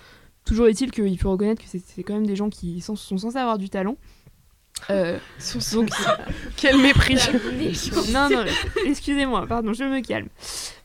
[0.52, 3.38] toujours est-il qu'il faut reconnaître que c'est quand même des gens qui sont, sont censés
[3.38, 3.96] avoir du talent.
[4.90, 5.18] Euh,
[5.74, 5.90] donc,
[6.58, 7.18] quel mépris.
[8.12, 8.44] non, non,
[8.86, 10.28] excusez-moi, pardon, je me calme.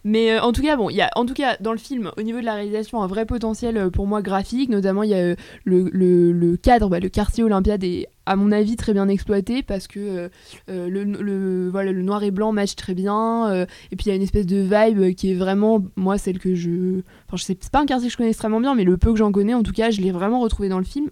[0.05, 2.13] Mais euh, en tout cas, bon, il y a en tout cas dans le film,
[2.17, 4.69] au niveau de la réalisation, un vrai potentiel euh, pour moi graphique.
[4.69, 8.37] Notamment, il y a euh, le, le, le, cadre, bah, le quartier Olympiade est à
[8.37, 10.31] mon avis très bien exploité parce que
[10.69, 13.67] le, le, voilà, le noir et blanc match très bien.
[13.91, 16.55] et puis il y a une espèce de vibe qui est vraiment, moi, celle que
[16.55, 17.01] je.
[17.27, 19.13] Enfin, je sais, c'est pas un quartier que je connais extrêmement bien, mais le peu
[19.13, 21.11] que j'en connais, en tout cas, je l'ai vraiment retrouvé dans le film.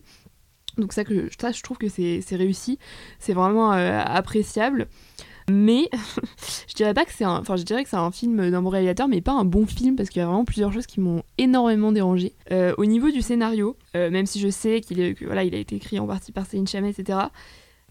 [0.78, 1.02] Donc ça,
[1.38, 2.78] ça je trouve que c'est réussi,
[3.18, 4.88] c'est vraiment euh, appréciable.
[5.50, 5.90] Mais
[6.68, 8.70] je dirais pas que c'est un, enfin je dirais que c'est un film d'un bon
[8.70, 11.22] réalisateur, mais pas un bon film parce qu'il y a vraiment plusieurs choses qui m'ont
[11.36, 12.34] énormément dérangé.
[12.50, 15.76] Euh, au niveau du scénario, euh, même si je sais qu'il voilà, il a été
[15.76, 17.28] écrit en partie par Céline Chamet, etc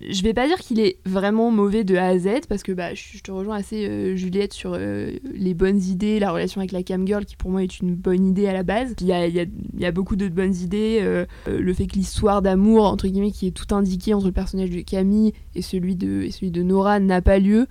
[0.09, 2.93] je vais pas dire qu'il est vraiment mauvais de A à Z parce que bah,
[2.93, 6.83] je, te rejoins assez euh, Juliette sur euh, les bonnes idées, la relation avec la
[6.83, 8.95] cam girl qui pour moi est une bonne idée à la base.
[9.01, 13.31] Il y a, beaucoup de bonnes idées, euh, le fait que l'histoire d'amour entre guillemets
[13.31, 16.99] qui est tout indiqué entre le personnage de Camille et celui de, celui de Nora
[16.99, 17.67] n'a pas lieu.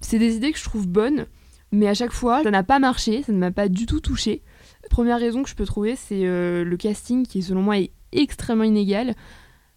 [0.00, 1.26] C'est des idées que je trouve bonnes,
[1.72, 4.42] mais à chaque fois ça n'a pas marché, ça ne m'a pas du tout touché.
[4.90, 9.14] Première raison que je peux trouver, c'est le casting qui selon moi est extrêmement inégal.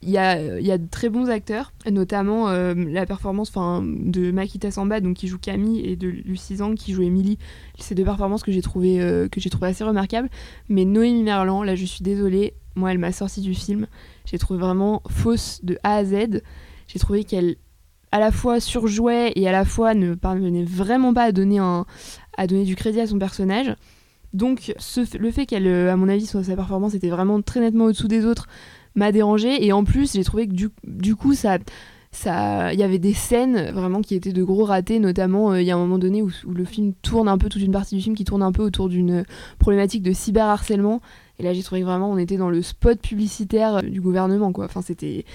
[0.04, 4.72] Il y a, y a de très bons acteurs, notamment euh, la performance de Makita
[4.72, 7.38] Samba, donc, qui joue Camille, et de Lucie Zang, qui joue Emily.
[7.78, 10.30] Ces deux performances que j'ai trouvées euh, trouvé assez remarquables.
[10.70, 13.86] Mais Noémie Merlan, là je suis désolée, moi elle m'a sorti du film.
[14.26, 16.42] J'ai trouvé vraiment fausse de A à Z.
[16.88, 17.58] J'ai trouvé qu'elle
[18.12, 21.86] à la fois surjouait et à la fois ne parvenait vraiment pas à donner, un,
[22.38, 23.76] à donner du crédit à son personnage.
[24.34, 28.08] Donc ce, le fait qu'elle, à mon avis, sa performance était vraiment très nettement au-dessous
[28.08, 28.48] des autres,
[28.96, 29.66] m'a dérangé.
[29.66, 31.58] Et en plus j'ai trouvé que du, du coup ça
[32.74, 35.72] il y avait des scènes vraiment qui étaient de gros ratés notamment euh, il y
[35.72, 38.16] a un moment donné où, le film tourne un peu toute une partie du film
[38.16, 39.24] qui tourne un peu autour d'une
[39.60, 41.02] problématique de cyberharcèlement.
[41.40, 44.52] Et là j'ai trouvé que vraiment on était dans le spot publicitaire euh, du gouvernement
[44.52, 44.66] quoi.
[44.66, 45.26] Enfin c'était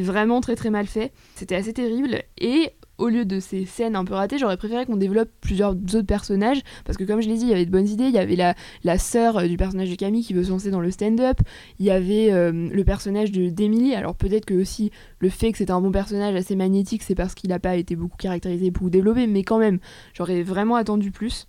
[0.00, 1.12] vraiment très très mal fait.
[1.34, 2.22] C'était assez terrible.
[2.38, 6.02] Et au lieu de ces scènes un peu ratées, j'aurais préféré qu'on développe plusieurs autres
[6.02, 8.04] personnages, parce que comme je l'ai dit, il y avait de bonnes idées.
[8.04, 8.54] Il y avait la,
[8.84, 11.38] la sœur euh, du personnage de Camille qui veut se lancer dans le stand-up.
[11.78, 13.94] Il y avait euh, le personnage d'Emily.
[13.94, 17.34] Alors peut-être que aussi le fait que c'était un bon personnage assez magnétique, c'est parce
[17.34, 19.78] qu'il n'a pas été beaucoup caractérisé, beaucoup développé, mais quand même,
[20.12, 21.46] j'aurais vraiment attendu plus.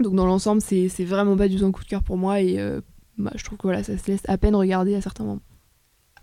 [0.00, 2.58] Donc dans l'ensemble, c'est vraiment pas du tout un coup de cœur pour moi, et
[2.60, 2.80] euh,
[3.16, 5.42] bah, je trouve que voilà, ça se laisse à peine regarder à certains moments.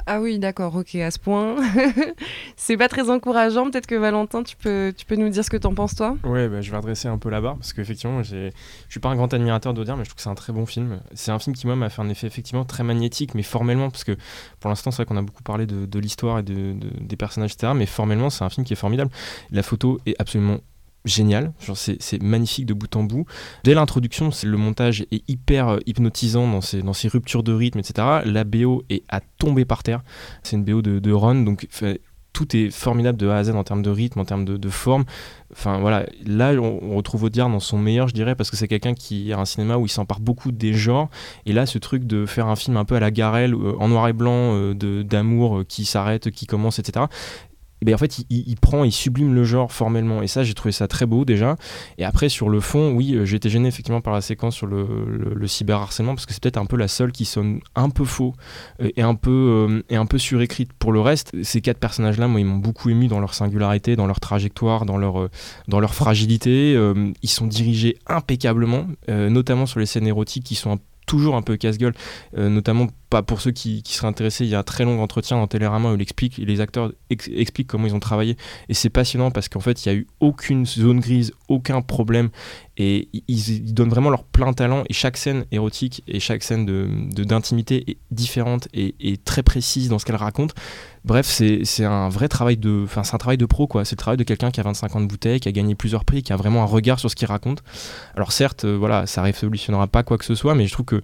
[0.07, 1.55] Ah oui, d'accord, ok, à ce point.
[2.55, 3.71] c'est pas très encourageant.
[3.71, 6.15] Peut-être que Valentin, tu peux, tu peux nous dire ce que t'en penses, toi?
[6.23, 8.51] Ouais, bah, je vais redresser un peu la barre parce qu'effectivement, je
[8.87, 10.99] suis pas un grand admirateur d'Audiard, mais je trouve que c'est un très bon film.
[11.15, 14.03] C'est un film qui, moi, m'a fait un effet effectivement très magnétique, mais formellement, parce
[14.03, 14.15] que
[14.59, 17.53] pour l'instant, c'est vrai qu'on a beaucoup parlé de, de l'histoire et de, des personnages,
[17.53, 17.73] etc.
[17.75, 19.09] Mais formellement, c'est un film qui est formidable.
[19.49, 20.59] La photo est absolument
[21.05, 23.25] génial, c'est magnifique de bout en bout.
[23.63, 28.21] Dès l'introduction, le montage est hyper euh, hypnotisant dans ses, ruptures de rythme, etc.
[28.25, 30.03] La BO est à tomber par terre.
[30.43, 31.67] C'est une BO de, Ron, donc
[32.33, 35.05] tout est formidable de A à Z en termes de rythme, en termes de, forme.
[35.53, 38.93] Enfin voilà, là on, retrouve Audiard dans son meilleur, je dirais, parce que c'est quelqu'un
[38.93, 41.09] qui a un cinéma où il s'empare beaucoup des genres.
[41.45, 43.87] Et là, ce truc de faire un film un peu à la Garelle, euh, en
[43.87, 47.05] noir et blanc, euh, d'amour qui s'arrête, qui commence, etc.
[47.85, 50.23] Ben, en fait, il, prend, il sublime le genre formellement.
[50.23, 51.55] Et ça, j'ai trouvé ça très beau déjà.
[51.99, 54.65] Et après, sur le fond, oui, euh, j'ai été gêné effectivement par la séquence sur
[54.65, 54.87] le,
[55.35, 58.33] le, cyberharcèlement parce que c'est peut-être un peu la seule qui sonne un peu faux
[58.81, 60.73] euh, et un peu, euh, et un peu surécrite.
[60.73, 64.07] Pour le reste, ces quatre personnages-là, moi, ils m'ont beaucoup ému dans leur singularité, dans
[64.07, 65.29] leur trajectoire, dans leur,
[65.67, 66.73] dans leur fragilité.
[67.21, 71.93] ils sont dirigés impeccablement, notamment sur les scènes érotiques qui sont toujours un peu casse-gueule,
[72.35, 75.47] notamment pas pour ceux qui, seraient intéressés, il y a un très long entretien dans
[75.47, 78.37] Télérama où il explique, les acteurs expliquent comment ils ont travaillé.
[78.69, 82.29] Et c'est passionnant parce qu'en fait, il n'y a eu aucune zone grise, aucun problème.
[82.77, 84.83] Et ils, donnent vraiment leur plein talent.
[84.89, 86.65] Et chaque scène érotique et chaque scène
[87.09, 90.53] d'intimité de, est différente et, très précise dans ce qu'elle raconte.
[91.05, 93.85] Bref, c'est un vrai travail de, enfin c'est un travail de pro quoi.
[93.85, 96.03] C'est le travail de quelqu'un qui a 25 ans de bouteille, qui a gagné plusieurs
[96.03, 97.63] prix, qui a vraiment un regard sur ce qu'il raconte.
[98.15, 101.01] Alors certes, euh, voilà, ça révolutionnera pas quoi que ce soit, mais je trouve que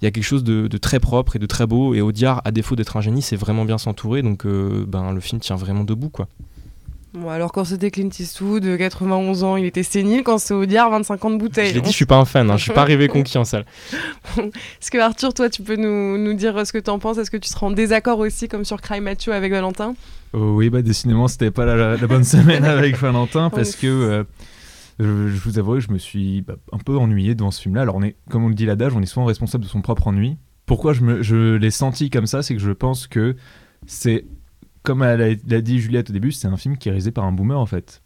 [0.00, 1.94] il y a quelque chose de, très propre et de très beau.
[1.94, 4.22] Et Audiard, à défaut d'être un génie, c'est vraiment bien s'entourer.
[4.22, 6.08] Donc euh, ben, le film tient vraiment debout.
[6.08, 6.28] quoi.
[7.14, 10.22] Bon, alors quand c'était Clint Eastwood, 91 ans, il était sénile.
[10.22, 11.70] Quand c'est Audiard, 25 ans de bouteille.
[11.70, 13.44] Je l'ai dit, je suis pas un fan, hein, je suis pas arrivé conquis en
[13.44, 13.64] salle.
[14.36, 17.16] Est-ce que Arthur, toi, tu peux nous, nous dire ce que tu en penses?
[17.18, 19.94] Est-ce que tu seras en désaccord aussi, comme sur Cry Mathieu avec Valentin?
[20.34, 23.86] Oh Oui, bah décidément, c'était pas la, bonne semaine avec Valentin parce que.
[23.86, 24.24] Euh,
[24.98, 27.82] je, je vous avoue, je me suis bah, un peu ennuyé devant ce film-là.
[27.82, 30.08] Alors, on est, comme on le dit l'adage, on est souvent responsable de son propre
[30.08, 30.36] ennui.
[30.66, 33.36] Pourquoi je, me, je l'ai senti comme ça C'est que je pense que
[33.86, 34.24] c'est,
[34.82, 37.32] comme elle l'a dit Juliette au début, c'est un film qui est réalisé par un
[37.32, 38.02] boomer en fait.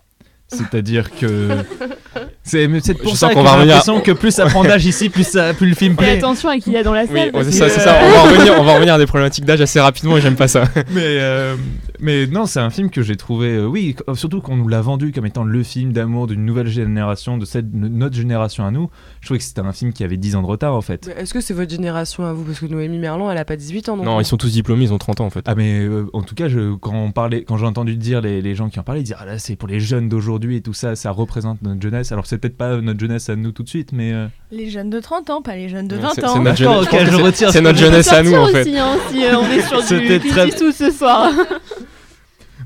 [0.48, 1.48] C'est-à-dire que.
[2.44, 5.08] C'est pour Je ça sens qu'on va revenir- l'impression que plus ça prend d'âge ici,
[5.08, 6.18] plus, ça, plus le film Et plaît.
[6.18, 7.30] attention à qui il y a dans la salle.
[7.32, 8.00] Oui, c'est ça.
[8.04, 10.48] On va, revenir, on va revenir à des problématiques d'âge assez rapidement et j'aime pas
[10.48, 10.64] ça.
[10.90, 11.54] mais, euh,
[12.02, 14.80] mais non, c'est un film que j'ai trouvé, euh, oui, qu- surtout qu'on nous l'a
[14.82, 18.90] vendu comme étant le film d'amour d'une nouvelle génération, de cette, notre génération à nous.
[19.20, 21.08] Je trouvais que c'était un film qui avait 10 ans de retard en fait.
[21.16, 22.44] Est-ce que c'est votre génération à vous?
[22.44, 24.20] Parce que Noémie Merlan, elle a pas 18 ans non?
[24.20, 25.44] Ils sont tous diplômés, ils ont 30 ans en fait.
[25.46, 28.42] Ah mais euh, en tout cas, je, quand on parlait, quand j'ai entendu dire les,
[28.42, 30.60] les gens qui en parlaient, ils disaient ah là c'est pour les jeunes d'aujourd'hui et
[30.60, 32.10] tout ça, ça représente notre jeunesse.
[32.12, 34.90] Alors c'est peut-être pas notre jeunesse à nous tout de suite, mais euh, Les jeunes
[34.90, 36.32] de 30 ans, pas les jeunes de Ouais, 20 c'est- ans.
[36.34, 36.64] c'est notre je
[37.52, 38.62] je notre jeunesse à nous en fait.
[38.62, 41.30] aussi, hein, si euh, on est sur du très- Eastwood ce soir.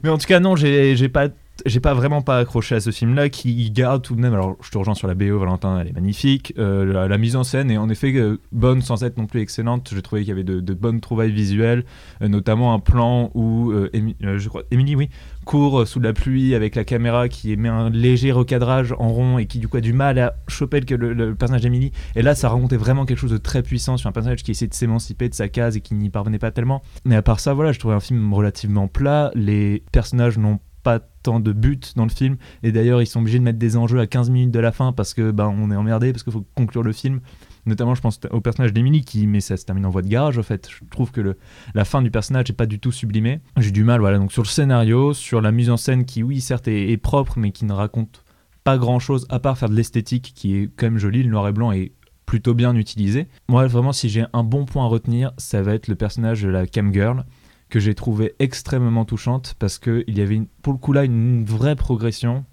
[0.07, 1.27] Mais en tout cas, non, j'ai pas.
[1.65, 4.35] J'ai pas vraiment pas accroché à ce film-là qui garde tout de même.
[4.35, 6.53] Alors, je te rejoins sur la BO, Valentin, elle est magnifique.
[6.59, 9.91] Euh, la, mise en scène est en effet euh, bonne sans être non plus excellente.
[9.95, 11.85] J'ai trouvé qu'il y avait de, bonnes trouvailles visuelles,
[12.23, 15.09] euh, notamment un plan où Émi- je crois Émilie, oui,
[15.45, 19.47] court sous la pluie avec la caméra qui émet un léger recadrage en rond et
[19.47, 21.93] qui du coup a du mal à choper le personnage d'Émilie.
[22.17, 24.69] Et là, ça racontait vraiment quelque chose de très puissant sur un personnage qui essayait
[24.69, 26.83] de s'émanciper de sa case et qui n'y parvenait pas tellement.
[27.05, 29.31] Mais à part ça, voilà, je trouvais un film relativement plat.
[29.35, 32.37] Les personnages n'ont pas tant de but dans le film.
[32.63, 34.93] Et d'ailleurs ils sont obligés de mettre des enjeux à 15 minutes de la fin
[34.93, 37.19] parce que ben on est emmerdé parce qu'il faut conclure le film.
[37.67, 40.39] Notamment je pense au personnage d'Emily qui mais ça se termine en voie de garage
[40.39, 40.69] en fait.
[40.71, 41.39] Je trouve que le,
[41.75, 43.41] la fin du personnage n'est pas du tout sublimée.
[43.57, 44.19] J'ai du mal voilà.
[44.19, 47.37] Donc sur le scénario sur la mise en scène qui oui certes est, est propre
[47.37, 48.23] mais qui ne raconte
[48.63, 51.25] pas grand chose à part faire de l'esthétique qui est quand même jolie.
[51.25, 51.91] Le noir et blanc est
[52.27, 53.27] plutôt bien utilisé.
[53.49, 56.49] Moi vraiment si j'ai un bon point à retenir ça va être le personnage de
[56.49, 57.25] la cam girl
[57.69, 61.77] que j'ai trouvé extrêmement touchante parce qu'il y avait pour le coup là une vraie
[61.77, 62.45] progression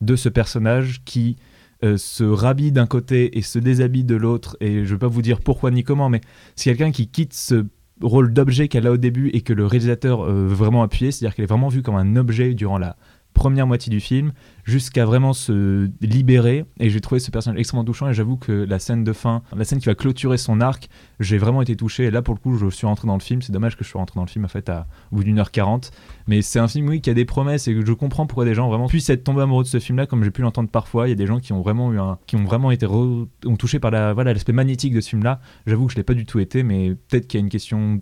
[0.00, 1.36] de ce personnage qui
[1.82, 5.08] euh, se rhabille d'un côté et se déshabille de l'autre et je ne vais pas
[5.08, 6.20] vous dire pourquoi ni comment mais
[6.56, 7.66] c'est quelqu'un qui quitte ce
[8.00, 11.34] rôle d'objet qu'elle a au début et que le réalisateur euh, veut vraiment appuyer c'est-à-dire
[11.34, 12.96] qu'elle est vraiment vue comme un objet durant la
[13.34, 14.32] première moitié du film
[14.64, 16.64] jusqu'à vraiment se libérer.
[16.80, 19.64] Et j'ai trouvé ce personnage extrêmement touchant et j'avoue que la scène de fin la
[19.64, 20.88] scène qui va clôturer son arc
[21.20, 22.04] j'ai vraiment été touché.
[22.04, 23.42] Et là pour le coup je suis rentré dans le film.
[23.42, 25.38] C'est dommage que je sois rentré dans le film en fait à, au bout d'une
[25.38, 25.90] heure quarante.
[26.26, 28.54] Mais c'est un film oui qui a des promesses et que je comprends pourquoi des
[28.54, 31.06] gens vraiment puissent être tombés amoureux de ce film là comme j'ai pu l'entendre parfois.
[31.06, 33.26] Il y a des gens qui ont vraiment eu un qui ont vraiment été re-
[33.44, 36.14] ont par la voilà l'aspect magnétique de ce film là j'avoue que je l'ai pas
[36.14, 38.00] du tout été mais peut-être qu'il y a une question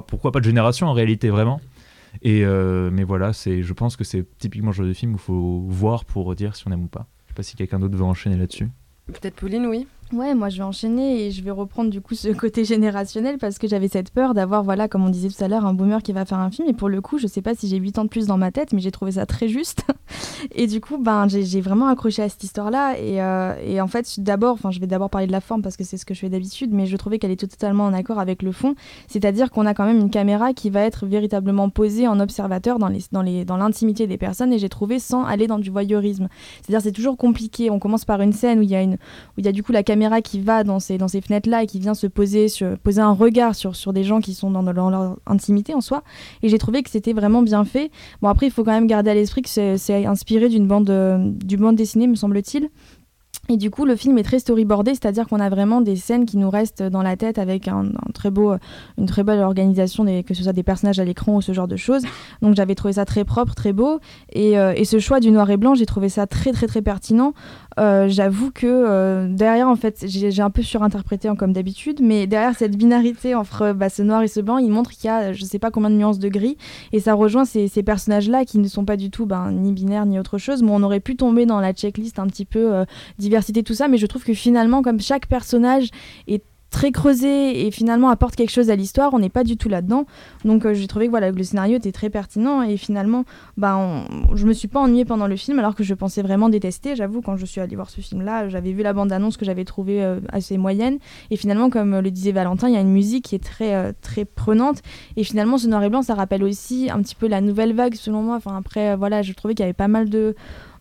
[0.00, 1.60] pourquoi pas de génération en réalité vraiment
[2.20, 5.16] et euh, mais voilà c'est je pense que c'est typiquement le genre de film où
[5.16, 7.78] il faut voir pour dire si on aime ou pas je sais pas si quelqu'un
[7.78, 8.68] d'autre veut enchaîner là-dessus
[9.06, 9.86] Peut-être Pauline, oui.
[10.12, 13.58] Ouais, moi je vais enchaîner et je vais reprendre du coup ce côté générationnel parce
[13.58, 16.12] que j'avais cette peur d'avoir, voilà, comme on disait tout à l'heure, un boomer qui
[16.12, 16.68] va faire un film.
[16.68, 18.52] Et pour le coup, je sais pas si j'ai 8 ans de plus dans ma
[18.52, 19.84] tête, mais j'ai trouvé ça très juste.
[20.54, 22.98] et du coup, ben, j'ai vraiment accroché à cette histoire-là.
[22.98, 25.78] Et, euh, et en fait, d'abord, enfin, je vais d'abord parler de la forme parce
[25.78, 28.18] que c'est ce que je fais d'habitude, mais je trouvais qu'elle est totalement en accord
[28.18, 28.74] avec le fond.
[29.08, 32.88] C'est-à-dire qu'on a quand même une caméra qui va être véritablement posée en observateur dans
[32.88, 36.28] les- dans les- dans l'intimité des personnes et j'ai trouvé sans aller dans du voyeurisme.
[36.60, 37.70] C'est-à-dire c'est toujours compliqué.
[37.70, 40.40] On commence par une scène où il y y a du coup la caméra qui
[40.40, 42.46] va dans ces, dans ces fenêtres-là et qui vient se poser,
[42.82, 46.02] poser un regard sur, sur des gens qui sont dans, leur intimité en soi.
[46.42, 47.90] Et j'ai trouvé que c'était vraiment bien fait.
[48.20, 51.18] Bon, après, il faut quand même garder à l'esprit que c'est inspiré d'une bande, euh,
[51.58, 52.70] bande dessinée, me semble-t-il.
[53.48, 56.36] Et du coup, le film est très storyboardé, c'est-à-dire qu'on a vraiment des scènes qui
[56.36, 58.54] nous restent dans la tête avec un, très beau,
[58.98, 61.74] une très belle organisation, que ce soit des personnages à l'écran ou ce genre de
[61.76, 62.02] choses.
[62.40, 63.98] Donc j'avais trouvé ça très propre, très beau.
[64.32, 67.34] Et, euh, ce choix du noir et blanc, j'ai trouvé ça très très très pertinent.
[67.80, 72.54] Euh, J'avoue que euh, derrière, en fait, j'ai un peu surinterprété comme d'habitude, mais derrière
[72.54, 75.44] cette binarité entre bah, ce noir et ce blanc, il montre qu'il y a je
[75.44, 76.58] sais pas combien de nuances de gris.
[76.92, 80.20] Et ça rejoint ces, personnages-là qui ne sont pas du tout ben, ni binaires ni
[80.20, 80.62] autre chose.
[80.62, 82.84] Mais on aurait pu tomber dans la checklist un petit peu
[83.32, 83.88] diversité, tout ça.
[83.88, 85.88] Mais je trouve que finalement, comme chaque personnage
[86.28, 89.68] est très creusé et finalement apporte quelque chose à l'histoire, on n'est pas du tout
[89.68, 90.06] là-dedans.
[90.46, 93.26] Donc euh, j'ai trouvé que voilà, le scénario était très pertinent et finalement,
[93.58, 96.48] bah, on- je me suis pas ennuyée pendant le film alors que je pensais vraiment
[96.48, 96.96] détester.
[96.96, 100.02] J'avoue, quand je suis allée voir ce film-là, j'avais vu la bande-annonce que j'avais trouvée
[100.02, 100.96] euh, assez moyenne
[101.30, 103.92] et finalement, comme le disait Valentin, il y a une musique qui est très, euh,
[104.00, 104.80] très prenante
[105.18, 107.96] et finalement, ce noir et blanc, ça rappelle aussi un petit peu la nouvelle vague
[107.96, 108.36] selon moi.
[108.36, 110.34] Enfin, après, euh, voilà, je trouvais qu'il y avait pas mal de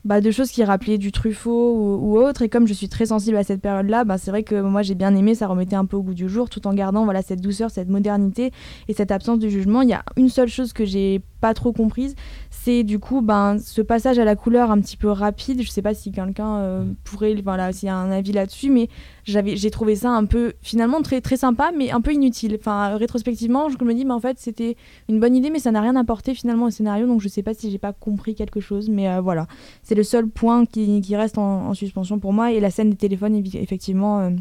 [0.03, 2.41] bah, de choses qui rappelaient du Truffaut ou, ou autre.
[2.41, 4.95] Et comme je suis très sensible à cette période-là, bah, c'est vrai que moi j'ai
[4.95, 7.41] bien aimé, ça remettait un peu au goût du jour, tout en gardant voilà cette
[7.41, 8.51] douceur, cette modernité
[8.87, 9.81] et cette absence de jugement.
[9.81, 12.15] Il y a une seule chose que j'ai pas trop comprise,
[12.49, 15.61] c'est du coup ben, ce passage à la couleur un petit peu rapide.
[15.61, 18.89] Je sais pas si quelqu'un euh, pourrait, voilà, s'il y a un avis là-dessus, mais
[19.23, 22.57] j'avais, j'ai trouvé ça un peu, finalement très, très sympa, mais un peu inutile.
[22.59, 24.75] Enfin, rétrospectivement, je me dis, mais en fait, c'était
[25.09, 27.53] une bonne idée, mais ça n'a rien apporté finalement au scénario, donc je sais pas
[27.53, 29.47] si j'ai pas compris quelque chose, mais euh, voilà,
[29.83, 32.51] c'est le seul point qui, qui reste en, en, suspension pour moi.
[32.51, 34.31] Et la scène des téléphones, effectivement.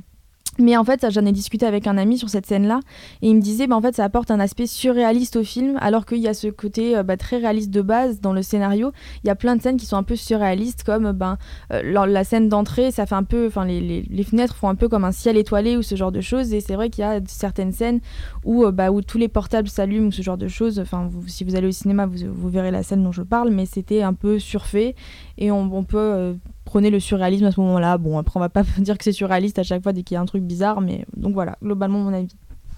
[0.60, 2.80] Euh, mais en fait, j'en ai discuté avec un ami sur cette scène-là,
[3.22, 6.06] et il me disait, bah, en fait, ça apporte un aspect surréaliste au film, alors
[6.06, 8.92] qu'il y a ce côté euh, bah, très réaliste de base dans le scénario.
[9.24, 11.38] Il y a plein de scènes qui sont un peu surréalistes, comme ben,
[11.72, 14.88] euh, la scène d'entrée, ça fait un peu, enfin, les, les, fenêtres font un peu
[14.88, 16.52] comme un ciel étoilé ou ce genre de choses.
[16.52, 18.00] Et c'est vrai qu'il y a certaines scènes
[18.44, 20.78] où, euh, bah, où tous les portables s'allument ou ce genre de choses.
[20.78, 23.66] Enfin, si vous allez au cinéma, vous, vous, verrez la scène dont je parle, mais
[23.66, 24.94] c'était un peu surfait,
[25.38, 26.36] et on peut
[26.70, 27.98] prenez le surréalisme à ce moment-là.
[27.98, 30.18] Bon, après, on va pas dire que c'est surréaliste à chaque fois dès qu'il y
[30.18, 32.34] a un truc bizarre, mais donc voilà, globalement, mon avis.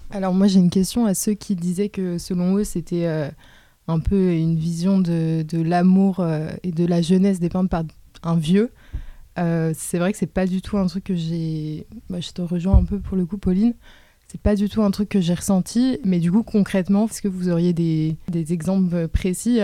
[0.09, 3.29] Alors, moi, j'ai une question à ceux qui disaient que selon eux, c'était euh,
[3.87, 7.83] un peu une vision de, de l'amour euh, et de la jeunesse dépeinte par
[8.23, 8.71] un vieux.
[9.39, 11.85] Euh, c'est vrai que c'est pas du tout un truc que j'ai.
[12.09, 13.73] Bah, je te rejoins un peu pour le coup, Pauline.
[14.27, 17.27] C'est pas du tout un truc que j'ai ressenti, mais du coup, concrètement, est-ce que
[17.27, 19.59] vous auriez des, des exemples précis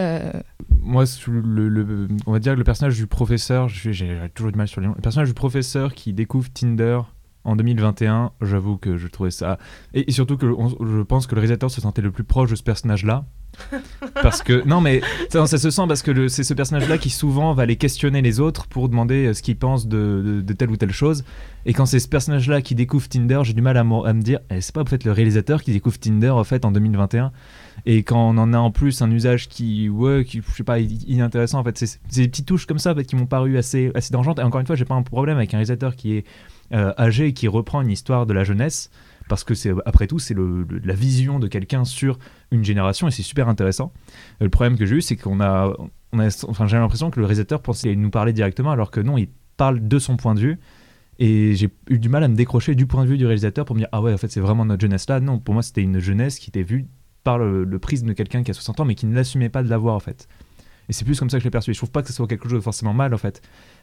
[0.90, 4.88] Moi, le, on va dire le personnage du professeur, j'ai toujours du mal sur les
[4.88, 4.96] noms.
[4.96, 7.02] Le personnage du professeur qui découvre Tinder
[7.50, 9.58] en 2021, j'avoue que je trouvais ça.
[9.94, 12.56] Et, surtout que on, je pense que le réalisateur se sentait le plus proche de
[12.56, 13.26] ce personnage-là.
[14.22, 17.10] parce que non mais ça, ça se sent parce que c'est ce personnage là qui
[17.10, 20.70] souvent va aller questionner les autres pour demander ce qu'ils pensent de, de, de, telle
[20.70, 21.24] ou telle chose
[21.66, 24.22] et quand c'est ce personnage là qui découvre Tinder j'ai du mal à, à me
[24.22, 27.32] dire eh, c'est pas en fait le réalisateur qui découvre Tinder en fait en 2021
[27.86, 30.80] et quand on en a en plus un usage qui ouais qui je sais pas
[30.80, 33.92] inintéressant en fait c'est des petites touches comme ça en fait, qui m'ont paru assez
[33.96, 36.26] assez et encore une fois j'ai pas un problème avec un réalisateur qui est
[36.74, 38.90] euh, âgé qui reprend une histoire de la jeunesse
[39.28, 42.18] parce que c'est après tout c'est la vision de quelqu'un sur
[42.52, 43.94] une génération et c'est super intéressant.
[44.42, 45.74] Euh, le problème que j'ai eu c'est qu'on a,
[46.14, 49.18] on a enfin j'ai l'impression que le réalisateur pensait nous parler directement alors que non
[49.18, 50.60] il parle de son point de vue
[51.20, 53.76] et j'ai eu du mal à me décrocher du point de vue du réalisateur pour
[53.76, 55.82] me dire ah ouais en fait c'est vraiment notre jeunesse là non pour moi c'était
[55.82, 56.88] une jeunesse qui était vue
[57.24, 59.64] par le, le prisme de quelqu'un qui a 60 ans mais qui ne l'assumait pas
[59.64, 60.28] de l'avoir en fait.
[60.90, 61.72] Et c'est plus comme ça que je l'ai perçu.
[61.72, 63.42] Je trouve pas que ce soit quelque chose de forcément mal en fait,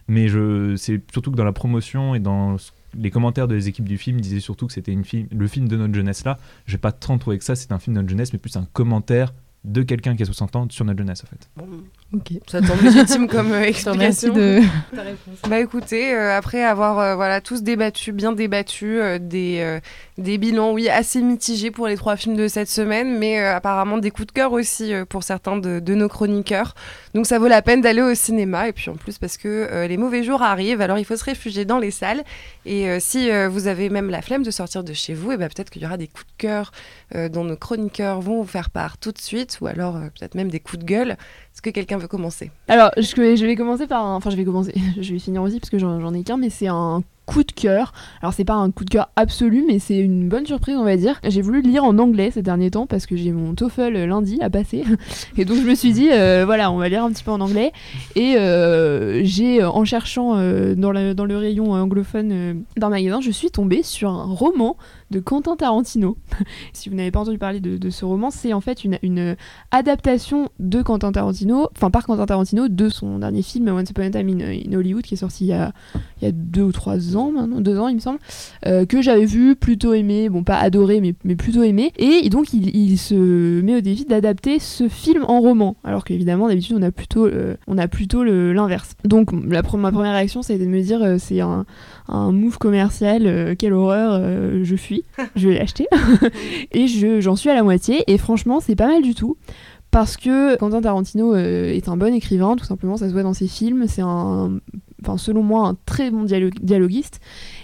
[0.09, 0.29] mais
[0.77, 2.57] c'est surtout que dans la promotion et dans
[2.97, 5.95] les commentaires des équipes du film disaient surtout que c'était film, le film de notre
[5.95, 6.39] jeunesse là.
[6.67, 8.67] J'ai pas tant trouvé que ça, c'est un film de notre jeunesse, mais plus un
[8.73, 9.35] commentaire
[9.65, 11.51] de quelqu'un qui a 60 ans sur notre jeunesse en fait.
[12.13, 14.33] Ok, ça tombe légitime comme euh, explication.
[14.33, 14.61] de
[15.49, 19.81] bah écoutez, euh, après avoir euh, voilà tous débattu, bien débattu, euh, des
[20.17, 24.13] des bilans oui assez mitigés pour les trois films de cette semaine, mais apparemment des
[24.13, 26.75] coups de cœur aussi pour certains de, de, nos chroniqueurs.
[27.13, 29.97] Donc ça vaut la peine d'aller au cinéma et puis en plus parce que les
[29.97, 32.23] mauvais jours arrivent, alors il faut se réfugier dans les salles
[32.65, 35.71] et si vous avez même la flemme de sortir de chez vous, et ben peut-être
[35.71, 36.73] qu'il y aura des coups de cœur
[37.15, 40.61] dont nos chroniqueurs vont vous faire part tout de suite ou alors peut-être même des
[40.61, 41.11] coups de gueule.
[41.11, 44.05] Est-ce que quelqu'un veut commencer Alors, je, vais commencer par.
[44.05, 44.74] Enfin, je vais commencer.
[45.01, 47.92] je vais finir aussi parce que j'en ai qu'un, mais c'est un coup de cœur.
[48.22, 50.97] Alors c'est pas un coup de cœur absolu, mais c'est une bonne surprise on va
[50.97, 51.20] dire.
[51.24, 54.49] J'ai voulu lire en anglais ces derniers temps parce que j'ai mon TOEFL lundi à
[54.49, 54.84] passer,
[55.36, 57.40] et donc je me suis dit euh, voilà on va lire un petit peu en
[57.40, 57.72] anglais.
[58.14, 63.30] Et euh, j'ai en cherchant euh, dans, la, dans, le rayon anglophone d'un magasin, je
[63.30, 64.76] suis tombée sur un roman
[65.11, 66.17] de Quentin Tarantino.
[66.73, 69.37] si vous n'avez pas entendu parler de, ce roman, c'est en fait une,
[69.71, 74.11] adaptation de Quentin Tarantino, enfin par Quentin Tarantino, de son dernier film Once Upon a
[74.11, 75.73] Time in, Hollywood qui est sorti il y a,
[76.33, 78.19] deux ou trois ans maintenant, deux ans il me semble,
[78.67, 82.99] euh, que j'avais vu, plutôt aimé, bon pas adoré mais, plutôt aimé, et donc il,
[82.99, 86.91] se met au défi d'adapter ce film en roman, alors qu'évidemment d'habitude on a
[87.89, 88.95] plutôt, l'inverse.
[89.05, 91.67] Donc ma première réaction ça a été de me dire euh, c'est un,
[92.09, 94.21] un move commercial, euh, quelle horreur,
[94.63, 95.05] je fuis,
[95.37, 95.87] je vais l'acheter,
[96.73, 96.87] et
[97.21, 99.37] j'en suis à la moitié, et franchement c'est pas mal du tout
[99.97, 103.33] parce que Quentin Tarantino euh, est un bon écrivain, tout simplement, ça se voit dans
[103.33, 103.87] ses films.
[103.89, 104.61] C'est un,
[105.03, 107.21] enfin, selon moi, un très bon dialogue dialoguiste.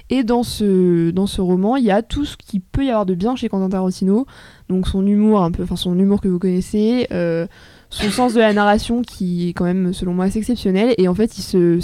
[0.09, 3.05] Et dans ce, dans ce roman, il y a tout ce qui peut y avoir
[3.05, 4.26] de bien chez Quentin Tarantino.
[4.70, 7.47] Donc son humour, un peu, enfin son humour que vous connaissez, euh,
[7.90, 10.95] son sens de la narration qui est quand même, selon moi, assez exceptionnel.
[10.97, 11.80] Et en fait, il se,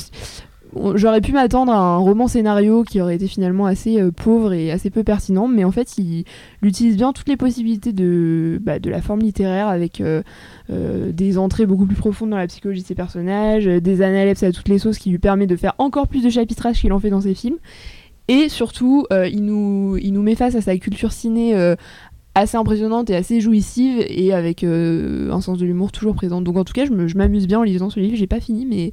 [0.94, 4.70] J'aurais pu m'attendre à un roman scénario qui aurait été finalement assez euh, pauvre et
[4.70, 6.24] assez peu pertinent, mais en fait, il,
[6.62, 10.22] il utilise bien toutes les possibilités de, bah, de la forme littéraire avec euh,
[10.70, 14.52] euh, des entrées beaucoup plus profondes dans la psychologie de ses personnages, des analepses à
[14.52, 17.10] toutes les sauces qui lui permet de faire encore plus de chapitrage qu'il en fait
[17.10, 17.56] dans ses films.
[18.28, 21.54] Et surtout, il, nous, il nous met face à sa culture ciné
[22.34, 26.42] assez impressionnante et assez jouissive et avec un sens de l'humour toujours présent.
[26.42, 28.16] Donc en tout cas, je m'amuse bien en lisant ce livre.
[28.16, 28.92] J'ai pas fini, mais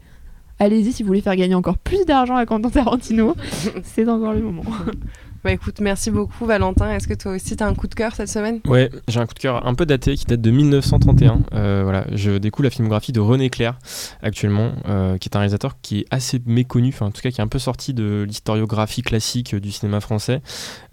[0.59, 3.35] allez-y si vous voulez faire gagner encore plus d'argent à Quentin Tarantino,
[3.83, 4.63] c'est encore le moment.
[5.45, 6.91] Bah écoute, merci beaucoup Valentin.
[6.91, 8.61] Est-ce que toi aussi tu as un coup de cœur cette semaine?
[8.65, 11.41] Ouais, j'ai un coup de cœur un peu daté qui date de 1931.
[11.53, 13.77] Euh, voilà, je découvre la filmographie de René Clair
[14.23, 17.41] actuellement, euh, qui est un réalisateur qui est assez méconnu, enfin en tout cas qui
[17.41, 20.41] est un peu sorti de l'historiographie classique du cinéma français.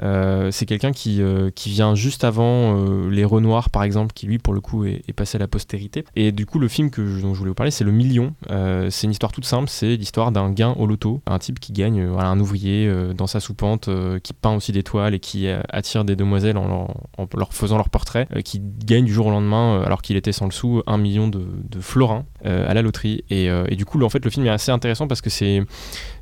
[0.02, 1.22] Euh, c'est quelqu'un qui,
[1.54, 5.36] qui vient juste avant Les Renoirs par exemple, qui lui pour le coup est, passé
[5.36, 6.04] à la postérité.
[6.14, 8.34] Et du coup le film que dont je voulais vous parler c'est Le Million.
[8.50, 12.02] c'est une histoire toute simple, c'est l'histoire d'un gain au loto, un type qui gagne,
[12.02, 13.88] un ouvrier dans sa soupente
[14.22, 16.88] qui peint aussi des toiles et qui euh, attire des demoiselles en
[17.34, 20.32] leur, faisant leur portrait, euh, qui gagne du jour au lendemain, euh, alors qu'il était
[20.32, 21.40] sans le sou, un million de,
[21.80, 23.24] florins à la loterie.
[23.30, 25.62] Et, du coup, en fait, le film est assez intéressant parce que c'est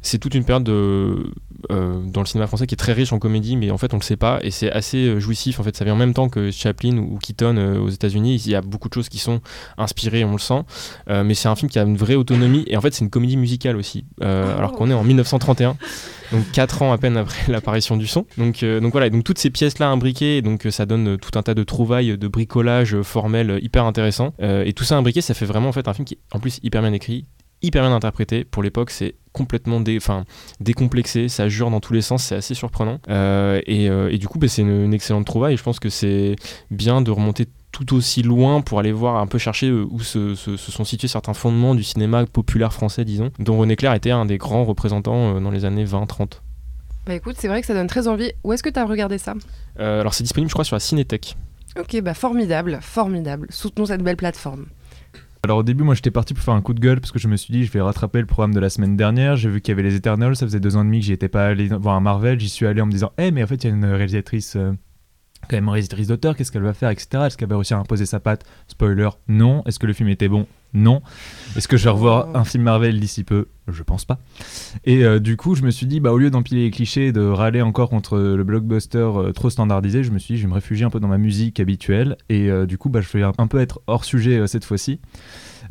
[0.02, 1.32] c'est toute une période de,
[1.68, 4.02] dans le cinéma français qui est très riche en comédie, mais en fait on le
[4.02, 5.60] sait pas, et c'est assez jouissif.
[5.60, 8.42] En fait, ça vient en même temps que Chaplin ou, Keaton aux États-Unis.
[8.44, 9.40] Il y a beaucoup de choses qui sont
[9.76, 10.62] inspirées, on le sent,
[11.08, 13.36] mais c'est un film qui a une vraie autonomie, et en fait c'est une comédie
[13.36, 15.76] musicale aussi, alors qu'on est en 1931
[16.32, 18.26] donc 4 ans à peine après l'apparition du son.
[18.38, 21.38] Donc, euh, donc voilà, donc toutes ces pièces-là imbriquées, donc euh, ça donne euh, tout
[21.38, 24.34] un tas de trouvailles, de bricolage formel hyper intéressant.
[24.40, 26.60] et tout ça imbriqué, ça fait vraiment en fait un film qui est en plus
[26.62, 27.26] hyper bien écrit,
[27.62, 28.44] hyper bien interprété.
[28.44, 29.98] Pour l'époque, c'est complètement dé,
[30.60, 32.98] décomplexé, ça jure dans tous les sens, c'est assez surprenant.
[33.08, 35.56] et, et, du coup, bah, c'est une, une, excellente trouvaille.
[35.56, 36.36] Je pense que c'est
[36.70, 40.34] bien de remonter tout aussi loin pour aller voir un peu chercher euh, où se,
[40.34, 44.38] sont situés certains fondements du cinéma populaire français, disons, dont René Clair était un des
[44.38, 46.40] grands représentants euh, dans les années 20-30.
[47.06, 48.32] Bah écoute, c'est vrai que ça donne très envie.
[48.44, 49.34] Où est-ce que tu as regardé ça?
[49.78, 51.36] Euh, Alors c'est disponible, je crois, sur la Cinétech.
[51.78, 53.46] Ok, bah formidable, formidable.
[53.50, 54.66] Soutenons cette belle plateforme.
[55.42, 57.26] Alors au début, moi j'étais parti pour faire un coup de gueule parce que je
[57.26, 59.36] me suis dit je vais rattraper le programme de la semaine dernière.
[59.36, 61.12] J'ai vu qu'il y avait les Eternals, ça faisait deux ans et demi que j'y
[61.12, 62.38] étais pas allé voir un Marvel.
[62.38, 64.56] J'y suis allé en me disant, eh mais en fait il y a une réalisatrice
[65.48, 67.24] quand même réalisatrice d'auteur, qu'est-ce qu'elle va faire, etc.
[67.26, 68.44] Est-ce qu'elle va réussir à imposer sa patte?
[68.68, 69.62] Spoiler, non.
[69.66, 70.46] Est-ce que le film était bon?
[70.72, 71.02] Non.
[71.56, 73.48] Est-ce que je vais revoir un film Marvel d'ici peu?
[73.68, 74.18] Je pense pas.
[74.84, 77.20] Et euh, du coup, je me suis dit, bah, au lieu d'empiler les clichés, de
[77.20, 80.54] râler encore contre le blockbuster euh, trop standardisé, je me suis dit, je vais me
[80.54, 82.16] réfugier un peu dans ma musique habituelle.
[82.28, 85.00] Et euh, du coup, bah, je vais un peu être hors sujet cette fois-ci.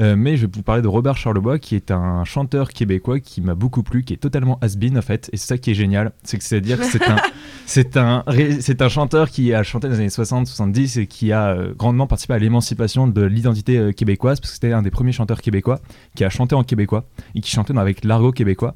[0.01, 3.41] Euh, mais je vais vous parler de Robert Charlebois, qui est un chanteur québécois qui
[3.41, 5.29] m'a beaucoup plu, qui est totalement has-been en fait.
[5.33, 7.17] Et c'est ça qui est génial, c'est que c'est-à-dire que c'est un,
[7.65, 8.23] c'est un,
[8.61, 12.07] c'est un chanteur qui a chanté dans les années 60-70 et qui a euh, grandement
[12.07, 15.79] participé à l'émancipation de l'identité euh, québécoise, parce que c'était un des premiers chanteurs québécois
[16.15, 18.75] qui a chanté en québécois et qui chantait avec l'argot québécois.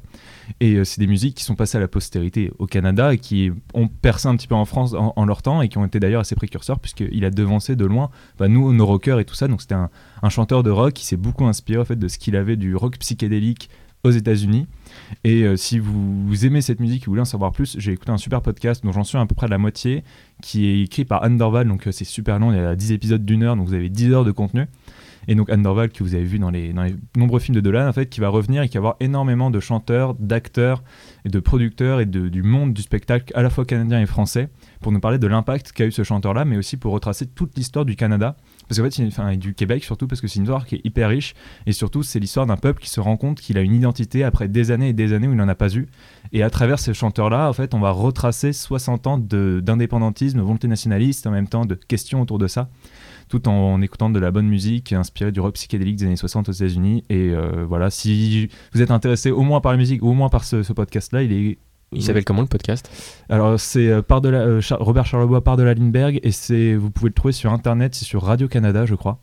[0.60, 3.50] Et euh, c'est des musiques qui sont passées à la postérité au Canada et qui
[3.74, 6.20] ont percé un petit peu en France en, leur temps et qui ont été d'ailleurs
[6.20, 9.48] assez précurseurs puisqu'il a devancé de loin bah, nous, nos rockers et tout ça.
[9.48, 9.90] Donc c'était un,
[10.28, 12.98] chanteur de rock qui s'est beaucoup inspiré en fait, de ce qu'il avait du rock
[12.98, 13.70] psychédélique
[14.04, 14.66] aux États-Unis.
[15.24, 18.12] Et euh, si vous, aimez cette musique et vous voulez en savoir plus, j'ai écouté
[18.12, 20.04] un super podcast dont j'en suis à peu près de la moitié,
[20.42, 23.24] qui est écrit par Anne donc euh, c'est super long, il y a 10 épisodes
[23.24, 24.66] d'une heure, donc vous avez 10 heures de contenu.
[25.28, 26.74] Et donc Anne Dorval, que vous avez vu dans les,
[27.16, 29.60] nombreux films de Dolan, en fait, qui va revenir et qui va avoir énormément de
[29.60, 30.82] chanteurs, d'acteurs
[31.24, 34.48] et de producteurs et de, du monde du spectacle à la fois canadien et français
[34.80, 37.84] pour nous parler de l'impact qu'a eu ce chanteur-là, mais aussi pour retracer toute l'histoire
[37.84, 38.36] du Canada.
[38.68, 41.08] Parce qu'en fait, enfin, du Québec surtout, parce que c'est une histoire qui est hyper
[41.08, 41.34] riche.
[41.66, 44.48] Et surtout, c'est l'histoire d'un peuple qui se rend compte qu'il a une identité après
[44.48, 45.86] des années et des années où il n'en a pas eu.
[46.32, 50.68] Et à travers ces chanteurs-là, en fait, on va retracer 60 ans d'indépendantisme, de volonté
[50.68, 52.68] nationaliste, en même temps de questions autour de ça
[53.40, 56.52] tout en, écoutant de la bonne musique inspirée du rock psychédélique des années 60 aux
[56.52, 57.04] États-Unis.
[57.10, 60.28] Et euh, voilà, si vous êtes intéressé au moins par la musique ou au moins
[60.28, 61.58] par ce, podcast-là, il est
[61.92, 62.90] il s'appelle comment le podcast?
[63.28, 66.74] Alors c'est euh, par de la, euh, Robert Charlebois par de la Lindbergh et c'est
[66.74, 69.20] vous pouvez le trouver sur internet, c'est sur Radio Canada je crois.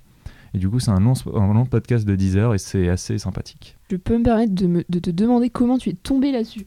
[0.54, 3.18] Et du coup c'est un long, un long podcast de 10 heures et c'est assez
[3.18, 3.78] sympathique.
[3.90, 6.66] Je peux me permettre de, de te demander comment tu es tombé là-dessus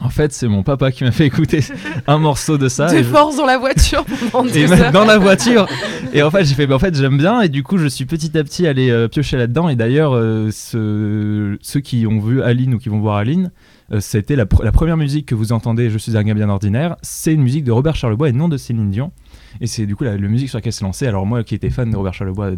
[0.00, 1.60] en fait, c'est mon papa qui m'a fait écouter
[2.06, 2.92] un morceau de ça.
[2.92, 4.04] De force dans la voiture
[4.54, 5.66] Et dans la voiture.
[6.12, 7.40] Et en fait, j'ai fait, bah, en fait, j'aime bien.
[7.40, 9.68] Et du coup, je suis petit à petit allé euh, piocher là-dedans.
[9.68, 13.52] Et d'ailleurs, euh, ceux qui ont vu Aline ou qui vont voir Aline,
[13.92, 16.96] euh, c'était la, la, première musique que vous entendez, Je suis un gars bien ordinaire.
[17.02, 19.12] C'est une musique de Robert Charlebois et non de Céline Dion.
[19.60, 21.06] Et c'est du coup la, musique sur laquelle c'est lancé.
[21.06, 22.52] Alors moi qui étais fan de Robert Charlebois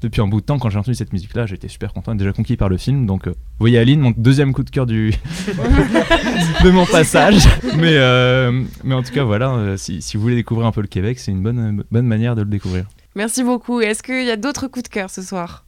[0.00, 2.56] depuis un bout de temps, quand j'ai entendu cette musique-là, j'étais super content, déjà conquis
[2.56, 3.06] par le film.
[3.06, 5.10] Donc euh, vous voyez Aline, mon deuxième coup de cœur du
[6.64, 7.46] de mon passage.
[7.76, 10.80] Mais, euh, mais en tout cas voilà, euh, si, si, vous voulez découvrir un peu
[10.80, 12.86] le Québec, c'est une bonne, bonne manière de le découvrir.
[13.16, 13.80] Merci beaucoup.
[13.80, 15.64] Est-ce qu'il y a d'autres coups de cœur ce soir?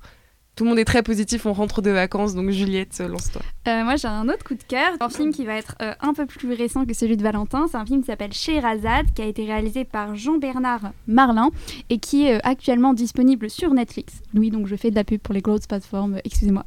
[0.55, 3.41] Tout le monde est très positif, on rentre de vacances, donc Juliette, lance-toi.
[3.69, 6.13] Euh, moi j'ai un autre coup de cœur, un film qui va être euh, un
[6.13, 7.69] peu plus récent que celui de Valentin.
[7.71, 11.49] C'est un film qui s'appelle Scheherazade, qui a été réalisé par Jean-Bernard Marlin
[11.89, 14.21] et qui est euh, actuellement disponible sur Netflix.
[14.35, 16.67] Oui, donc je fais de la pub pour les grosses plateformes, excusez-moi.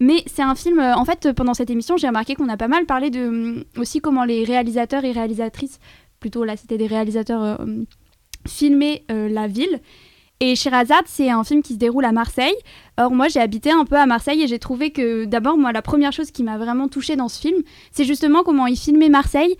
[0.00, 2.86] Mais c'est un film, en fait, pendant cette émission, j'ai remarqué qu'on a pas mal
[2.86, 5.80] parlé de aussi comment les réalisateurs et réalisatrices,
[6.18, 7.60] plutôt là c'était des réalisateurs,
[8.46, 9.80] filmaient la ville.
[10.40, 12.54] Et Sherazade, c'est un film qui se déroule à Marseille.
[12.96, 15.82] Or, moi, j'ai habité un peu à Marseille et j'ai trouvé que, d'abord, moi, la
[15.82, 19.56] première chose qui m'a vraiment touchée dans ce film, c'est justement comment il filmait Marseille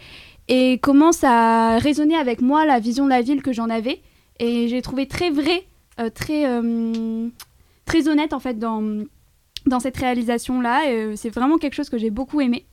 [0.46, 4.00] et commence à résonner avec moi la vision de la ville que j'en avais.
[4.38, 5.66] Et j'ai trouvé très vrai,
[6.00, 7.28] euh, très, euh,
[7.84, 9.04] très honnête en fait dans,
[9.66, 10.88] dans cette réalisation-là.
[10.88, 12.66] Euh, c'est vraiment quelque chose que j'ai beaucoup aimé.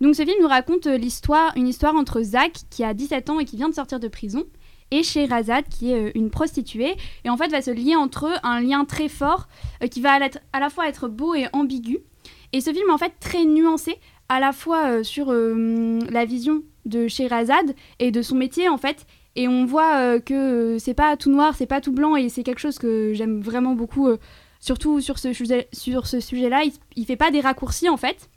[0.00, 3.44] Donc ce film nous raconte l'histoire, une histoire entre Zach qui a 17 ans et
[3.44, 4.44] qui vient de sortir de prison
[4.94, 6.94] et Sherazade qui est euh, une prostituée.
[7.24, 9.48] Et en fait va se lier entre eux un lien très fort
[9.82, 10.18] euh, qui va
[10.52, 11.98] à la, fois être beau et ambigu.
[12.52, 17.08] Et ce film en fait très nuancé à la fois euh, sur la vision de
[17.08, 19.06] Sherazade et de son métier en fait.
[19.36, 22.60] Et on voit que c'est pas tout noir c'est pas tout blanc et c'est quelque
[22.60, 24.08] chose que j'aime vraiment beaucoup
[24.60, 27.96] surtout sur ce sujet sur ce sujet là il, il fait pas des raccourcis en
[27.96, 28.30] fait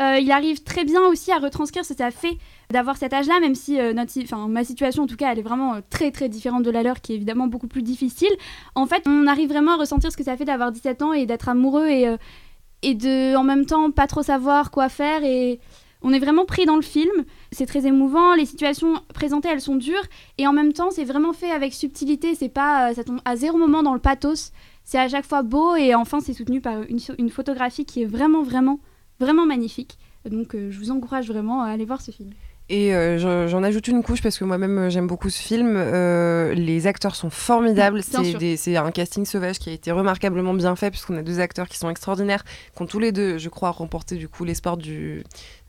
[0.00, 2.36] euh, il arrive très bien aussi à retranscrire ce que ça fait
[2.70, 5.80] d'avoir cet âge-là, même si euh, ma situation, en tout cas, elle est vraiment euh,
[5.88, 8.30] très très différente de la leur, qui est évidemment beaucoup plus difficile.
[8.74, 11.24] En fait, on arrive vraiment à ressentir ce que ça fait d'avoir 17 ans et
[11.24, 15.24] d'être amoureux et, de, en même temps, pas trop savoir quoi faire.
[15.24, 15.60] Et
[16.02, 17.24] on est vraiment pris dans le film.
[17.50, 18.34] C'est très émouvant.
[18.34, 20.04] Les situations présentées, elles sont dures.
[20.36, 22.34] Et en même temps, c'est vraiment fait avec subtilité.
[22.34, 24.52] C'est pas, ça tombe à zéro moment dans le pathos.
[24.84, 26.82] C'est à chaque fois beau et enfin, c'est soutenu par
[27.18, 28.78] une photographie qui est vraiment, vraiment,
[29.20, 29.98] vraiment magnifique.
[30.28, 32.30] Donc, euh, je vous encourage vraiment à aller voir ce film.
[32.68, 35.74] Et euh, j'en ajoute une couche parce que moi-même euh, j'aime beaucoup ce film.
[35.76, 38.02] Euh, les acteurs sont formidables.
[38.02, 41.78] C'est un casting sauvage qui a été remarquablement bien fait puisqu'on a deux acteurs qui
[41.78, 42.44] sont extraordinaires,
[42.74, 45.22] qui ont tous les deux, je crois, remporté du coup l'espoir du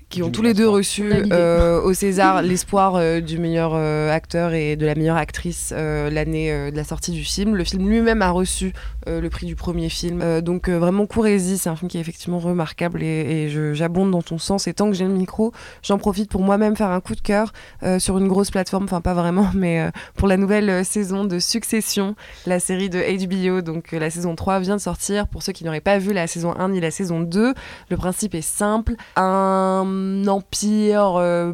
[0.09, 4.09] qui ont Du tous les deux reçu euh, au César l'espoir euh, du meilleur euh,
[4.09, 7.55] acteur et de la meilleure actrice euh, l'année euh, de la sortie du film.
[7.55, 8.73] Le film lui-même a reçu
[9.07, 10.21] le prix du premier film.
[10.21, 14.21] Euh, donc euh, vraiment courez-y, c'est un film qui est effectivement remarquable et, j'abonde dans
[14.21, 14.67] ton sens.
[14.67, 15.51] Et tant que j'ai le micro,
[15.83, 17.53] j'en profite pour moi-même faire un coup de cœur
[17.83, 21.25] euh, sur une grosse plateforme, enfin pas vraiment, mais euh, pour la nouvelle euh, saison
[21.25, 23.61] de Succession, la série de HBO.
[23.61, 25.27] Donc euh, la saison 3 vient de sortir.
[25.27, 27.53] Pour ceux qui n'auraient pas vu la saison 1 ni la saison 2,
[27.89, 28.95] le principe est simple.
[29.15, 31.15] Un empire...
[31.17, 31.53] euh,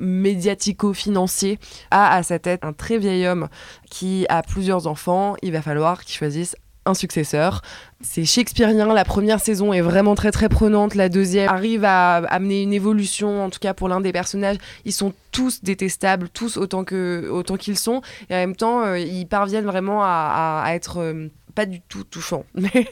[0.00, 1.58] médiatico-financier
[1.90, 3.48] a à sa tête un très vieil homme
[3.90, 5.36] qui a plusieurs enfants.
[5.42, 6.56] Il va falloir qu'il choisisse
[6.94, 7.62] successeur.
[8.00, 12.62] C'est shakespearien, la première saison est vraiment très très prenante, la deuxième arrive à amener
[12.62, 14.56] une évolution, en tout cas pour l'un des personnages.
[14.84, 18.98] Ils sont tous détestables, tous autant que autant qu'ils sont, et en même temps euh,
[18.98, 22.88] ils parviennent vraiment à être euh, pas du tout touchants, mais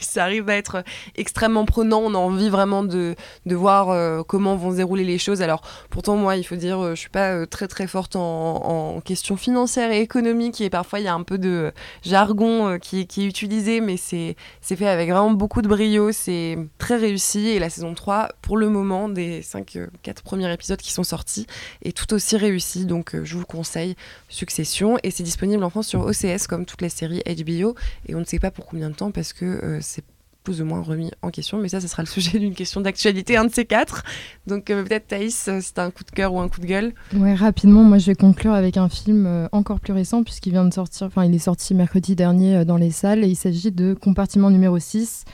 [0.00, 0.84] ça arrive à être
[1.16, 2.00] extrêmement prenant.
[2.00, 3.14] On a envie vraiment de,
[3.46, 5.42] de voir euh, comment vont se dérouler les choses.
[5.42, 8.94] Alors pourtant moi il faut dire euh, je suis pas euh, très très forte en,
[8.96, 10.60] en questions financières et économiques.
[10.60, 13.80] Et parfois il y a un peu de jargon euh, qui, qui est utilisé.
[13.80, 17.48] Mais c'est fait avec vraiment beaucoup de brio, c'est très réussi.
[17.48, 21.46] Et la saison 3 pour le moment des 5 4 premiers épisodes qui sont sortis
[21.82, 22.86] est tout aussi réussi.
[22.86, 23.96] Donc je vous le conseille
[24.28, 24.98] Succession.
[25.02, 27.74] Et c'est disponible en France sur OCS comme toutes les séries HBO
[28.06, 30.04] et on ne sait pas pour combien de temps parce que euh, c'est
[30.42, 33.36] plus ou moins remis en question, mais ça, ce sera le sujet d'une question d'actualité,
[33.36, 34.04] un de ces quatre.
[34.46, 36.92] Donc euh, peut-être Thaïs, euh, t'as un coup de cœur ou un coup de gueule?
[37.14, 40.74] Ouais, rapidement, moi je vais conclure avec un film encore plus récent puisqu'il vient de
[40.74, 44.50] sortir, enfin il est sorti mercredi dernier dans les salles et il s'agit de Compartiment
[44.50, 45.30] numéro 6 euh,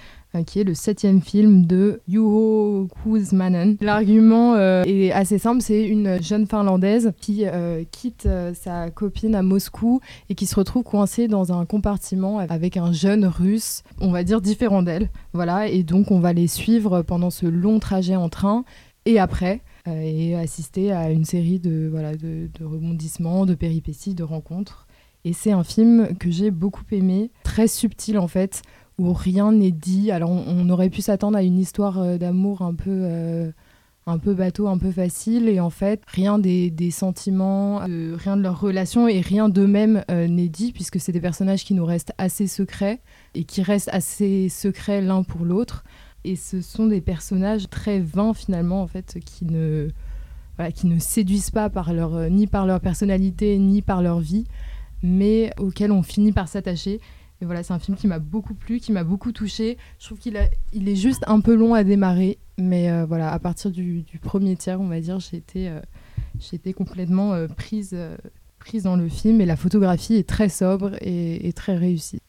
[0.46, 3.76] qui est le septième film de Juho Kuusmanen.
[3.80, 9.34] L'argument euh, est assez simple, c'est une jeune Finlandaise qui euh, quitte euh, sa copine
[9.34, 14.10] à Moscou et qui se retrouve coincée dans un compartiment avec un jeune russe, on
[14.10, 15.10] va dire différent d'elle.
[15.32, 18.64] Voilà, et donc on va les suivre pendant ce long trajet en train
[19.06, 24.14] et après euh, et assister à une série de, voilà, de, de rebondissements, de péripéties,
[24.14, 24.86] de rencontres.
[25.24, 28.62] Et c'est un film que j'ai beaucoup aimé, très subtil en fait,
[29.00, 30.10] où rien n'est dit.
[30.10, 33.50] Alors on, aurait pu s'attendre à une histoire euh, d'amour un peu, euh,
[34.06, 38.42] un peu bateau, un peu facile, et en fait rien des, sentiments, euh, rien de
[38.42, 42.46] leurs relations et rien d'eux-mêmes n'est dit, puisque c'est des personnages qui nous restent assez
[42.46, 43.00] secrets
[43.34, 45.82] et qui restent assez secrets l'un pour l'autre.
[46.24, 49.88] Et ce sont des personnages très vains finalement en fait qui ne
[50.56, 54.44] voilà, qui ne séduisent pas par leur ni par leur personnalité ni par leur vie,
[55.02, 57.00] mais auxquels on finit par s'attacher.
[57.42, 59.78] Voilà, c'est un film qui m'a beaucoup plu, qui m'a beaucoup touché.
[59.98, 60.38] Je trouve qu'il
[60.72, 64.56] il est juste un peu long à démarrer, mais euh, voilà, à partir du, premier
[64.56, 65.80] tiers, on va dire, j'ai été, euh,
[66.52, 67.96] été complètement euh, prise,
[68.84, 69.40] dans le film.
[69.40, 72.20] Et la photographie est très sobre et très réussie.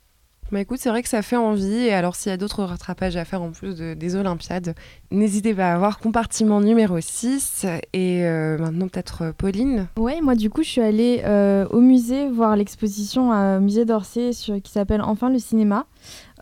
[0.51, 1.85] Bah écoute, c'est vrai que ça fait envie.
[1.85, 4.75] Et alors, s'il y a d'autres rattrapages à faire en plus de- des Olympiades,
[5.09, 7.65] n'hésitez pas à voir compartiment numéro 6.
[7.93, 9.87] Et euh, maintenant, peut-être euh, Pauline.
[9.97, 14.31] Ouais, moi du coup, je suis allée euh, au musée voir l'exposition au musée d'Orsay
[14.61, 15.85] qui s'appelle Enfin le cinéma.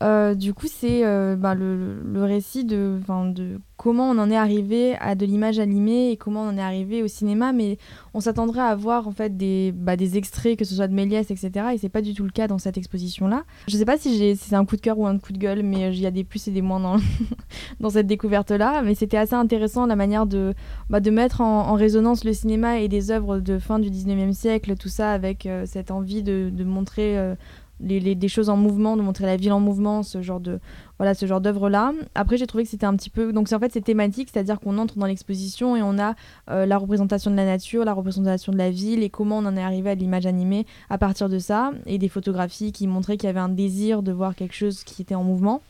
[0.01, 2.99] Euh, du coup, c'est euh, bah, le, le récit de,
[3.33, 6.61] de comment on en est arrivé à de l'image animée et comment on en est
[6.61, 7.51] arrivé au cinéma.
[7.51, 7.77] Mais
[8.13, 11.29] on s'attendrait à voir en fait des, bah, des extraits, que ce soit de Méliès,
[11.29, 11.51] etc.
[11.73, 13.43] Et c'est pas du tout le cas dans cette exposition-là.
[13.67, 15.63] Je sais pas si, si c'est un coup de cœur ou un coup de gueule,
[15.63, 16.97] mais il y a des plus et des moins dans,
[17.79, 18.81] dans cette découverte-là.
[18.83, 20.53] Mais c'était assez intéressant la manière de,
[20.89, 24.75] bah, de mettre en, résonance le cinéma et des œuvres de fin du 19e siècle,
[24.75, 27.35] tout ça avec cette envie de, de montrer
[27.79, 30.59] des choses en mouvement, de montrer la ville en mouvement, ce genre de
[30.97, 31.93] voilà ce genre d'œuvre là.
[32.13, 34.77] Après j'ai trouvé que c'était un petit peu donc en fait c'est thématique, c'est-à-dire qu'on
[34.77, 36.15] entre dans l'exposition et on a
[36.49, 39.55] euh, la représentation de la nature, la représentation de la ville et comment on en
[39.55, 43.27] est arrivé à l'image animée à partir de ça et des photographies qui montraient qu'il
[43.27, 45.61] y avait un désir de voir quelque chose qui était en mouvement.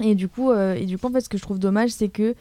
[0.00, 2.08] Et du coup euh, et du coup en fait ce que je trouve dommage c'est
[2.08, 2.34] que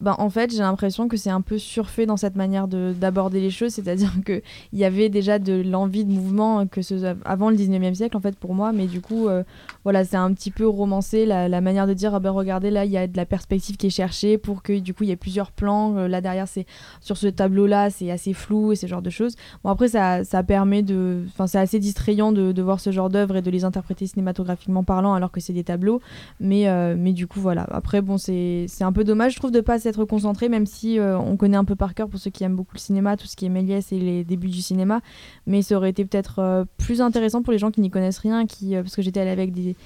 [0.00, 3.50] ben, en fait, j'ai l'impression que c'est un peu surfait dans cette manière d'aborder les
[3.50, 4.42] choses, c'est-à-dire qu'il
[4.72, 8.36] y avait déjà de l'envie de mouvement que ce, avant le 19e siècle, en fait,
[8.36, 9.42] pour moi, mais du coup, euh,
[9.84, 12.90] voilà, c'est un petit peu romancé la, manière de dire, ah ben, regardez, là, il
[12.90, 15.16] y a de la perspective qui est cherchée pour que, du coup, il y ait
[15.16, 15.96] plusieurs plans.
[15.96, 16.66] Euh, là, derrière, c'est
[17.00, 19.36] sur ce tableau-là, c'est assez flou et ce genre de choses.
[19.64, 21.24] Bon, après, ça, ça permet de.
[21.28, 24.84] Enfin, c'est assez distrayant de, de voir ce genre d'œuvre et de les interpréter cinématographiquement
[24.84, 26.00] parlant alors que c'est des tableaux,
[26.40, 27.66] mais, euh, mais du coup, voilà.
[27.70, 31.18] Après, bon, c'est un peu dommage, je trouve, de pas être concentré, même si euh,
[31.18, 33.36] on connaît un peu par cœur pour ceux qui aiment beaucoup le cinéma, tout ce
[33.36, 35.00] qui est Méliès et les débuts du cinéma.
[35.46, 38.46] Mais ça aurait été peut-être euh, plus intéressant pour les gens qui n'y connaissent rien,
[38.46, 39.76] qui, euh, parce que j'étais allée avec des,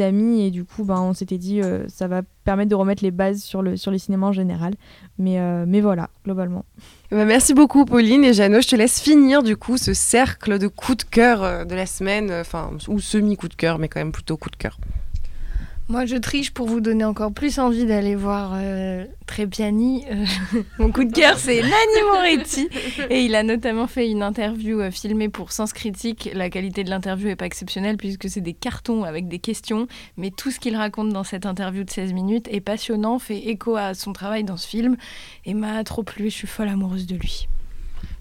[0.00, 3.42] amis et du coup, ben, on s'était dit ça va permettre de remettre les bases
[3.42, 4.74] sur le, sur le cinéma en général.
[5.18, 6.64] Mais, mais voilà, globalement.
[7.10, 8.60] Bah, merci beaucoup Pauline et Jeannot.
[8.60, 12.30] Je te laisse finir du coup ce cercle de coups de cœur de la semaine,
[12.32, 14.78] enfin ou semi coup de cœur, mais quand même plutôt coup de cœur.
[15.90, 20.04] Moi, je triche pour vous donner encore plus envie d'aller voir euh, Trépiani.
[20.10, 20.26] Euh,
[20.78, 22.68] mon coup de cœur, c'est Nani Moretti.
[23.08, 26.28] Et il a notamment fait une interview euh, filmée pour Sens Critique.
[26.34, 29.88] La qualité de l'interview n'est pas exceptionnelle puisque c'est des cartons avec des questions.
[30.18, 33.76] Mais tout ce qu'il raconte dans cette interview de 16 minutes est passionnant, fait écho
[33.76, 34.98] à son travail dans ce film
[35.46, 36.24] et m'a trop plu.
[36.24, 37.48] Je suis folle amoureuse de lui.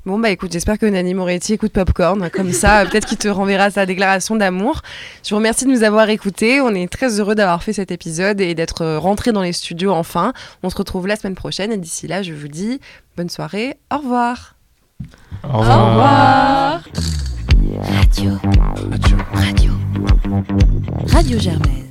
[0.08, 2.30] Bon, bah écoute, j'espère que Nani Moretti écoute Popcorn.
[2.30, 4.82] Comme ça, peut-être qu'il te renverra sa déclaration d'amour.
[5.22, 6.62] Je vous remercie de nous avoir écoutés.
[6.62, 10.32] On est très heureux d'avoir fait cet épisode et d'être rentré dans les studios enfin.
[10.64, 12.80] On se retrouve la semaine prochaine et d'ici là, je vous dis
[13.18, 13.76] bonne soirée.
[13.94, 14.56] Au revoir.
[15.44, 15.78] Au revoir.
[15.78, 16.84] Au revoir.
[18.00, 18.32] Radio.
[18.90, 19.18] Radio.
[19.34, 19.74] Radio.
[21.08, 21.87] Radio Germaine.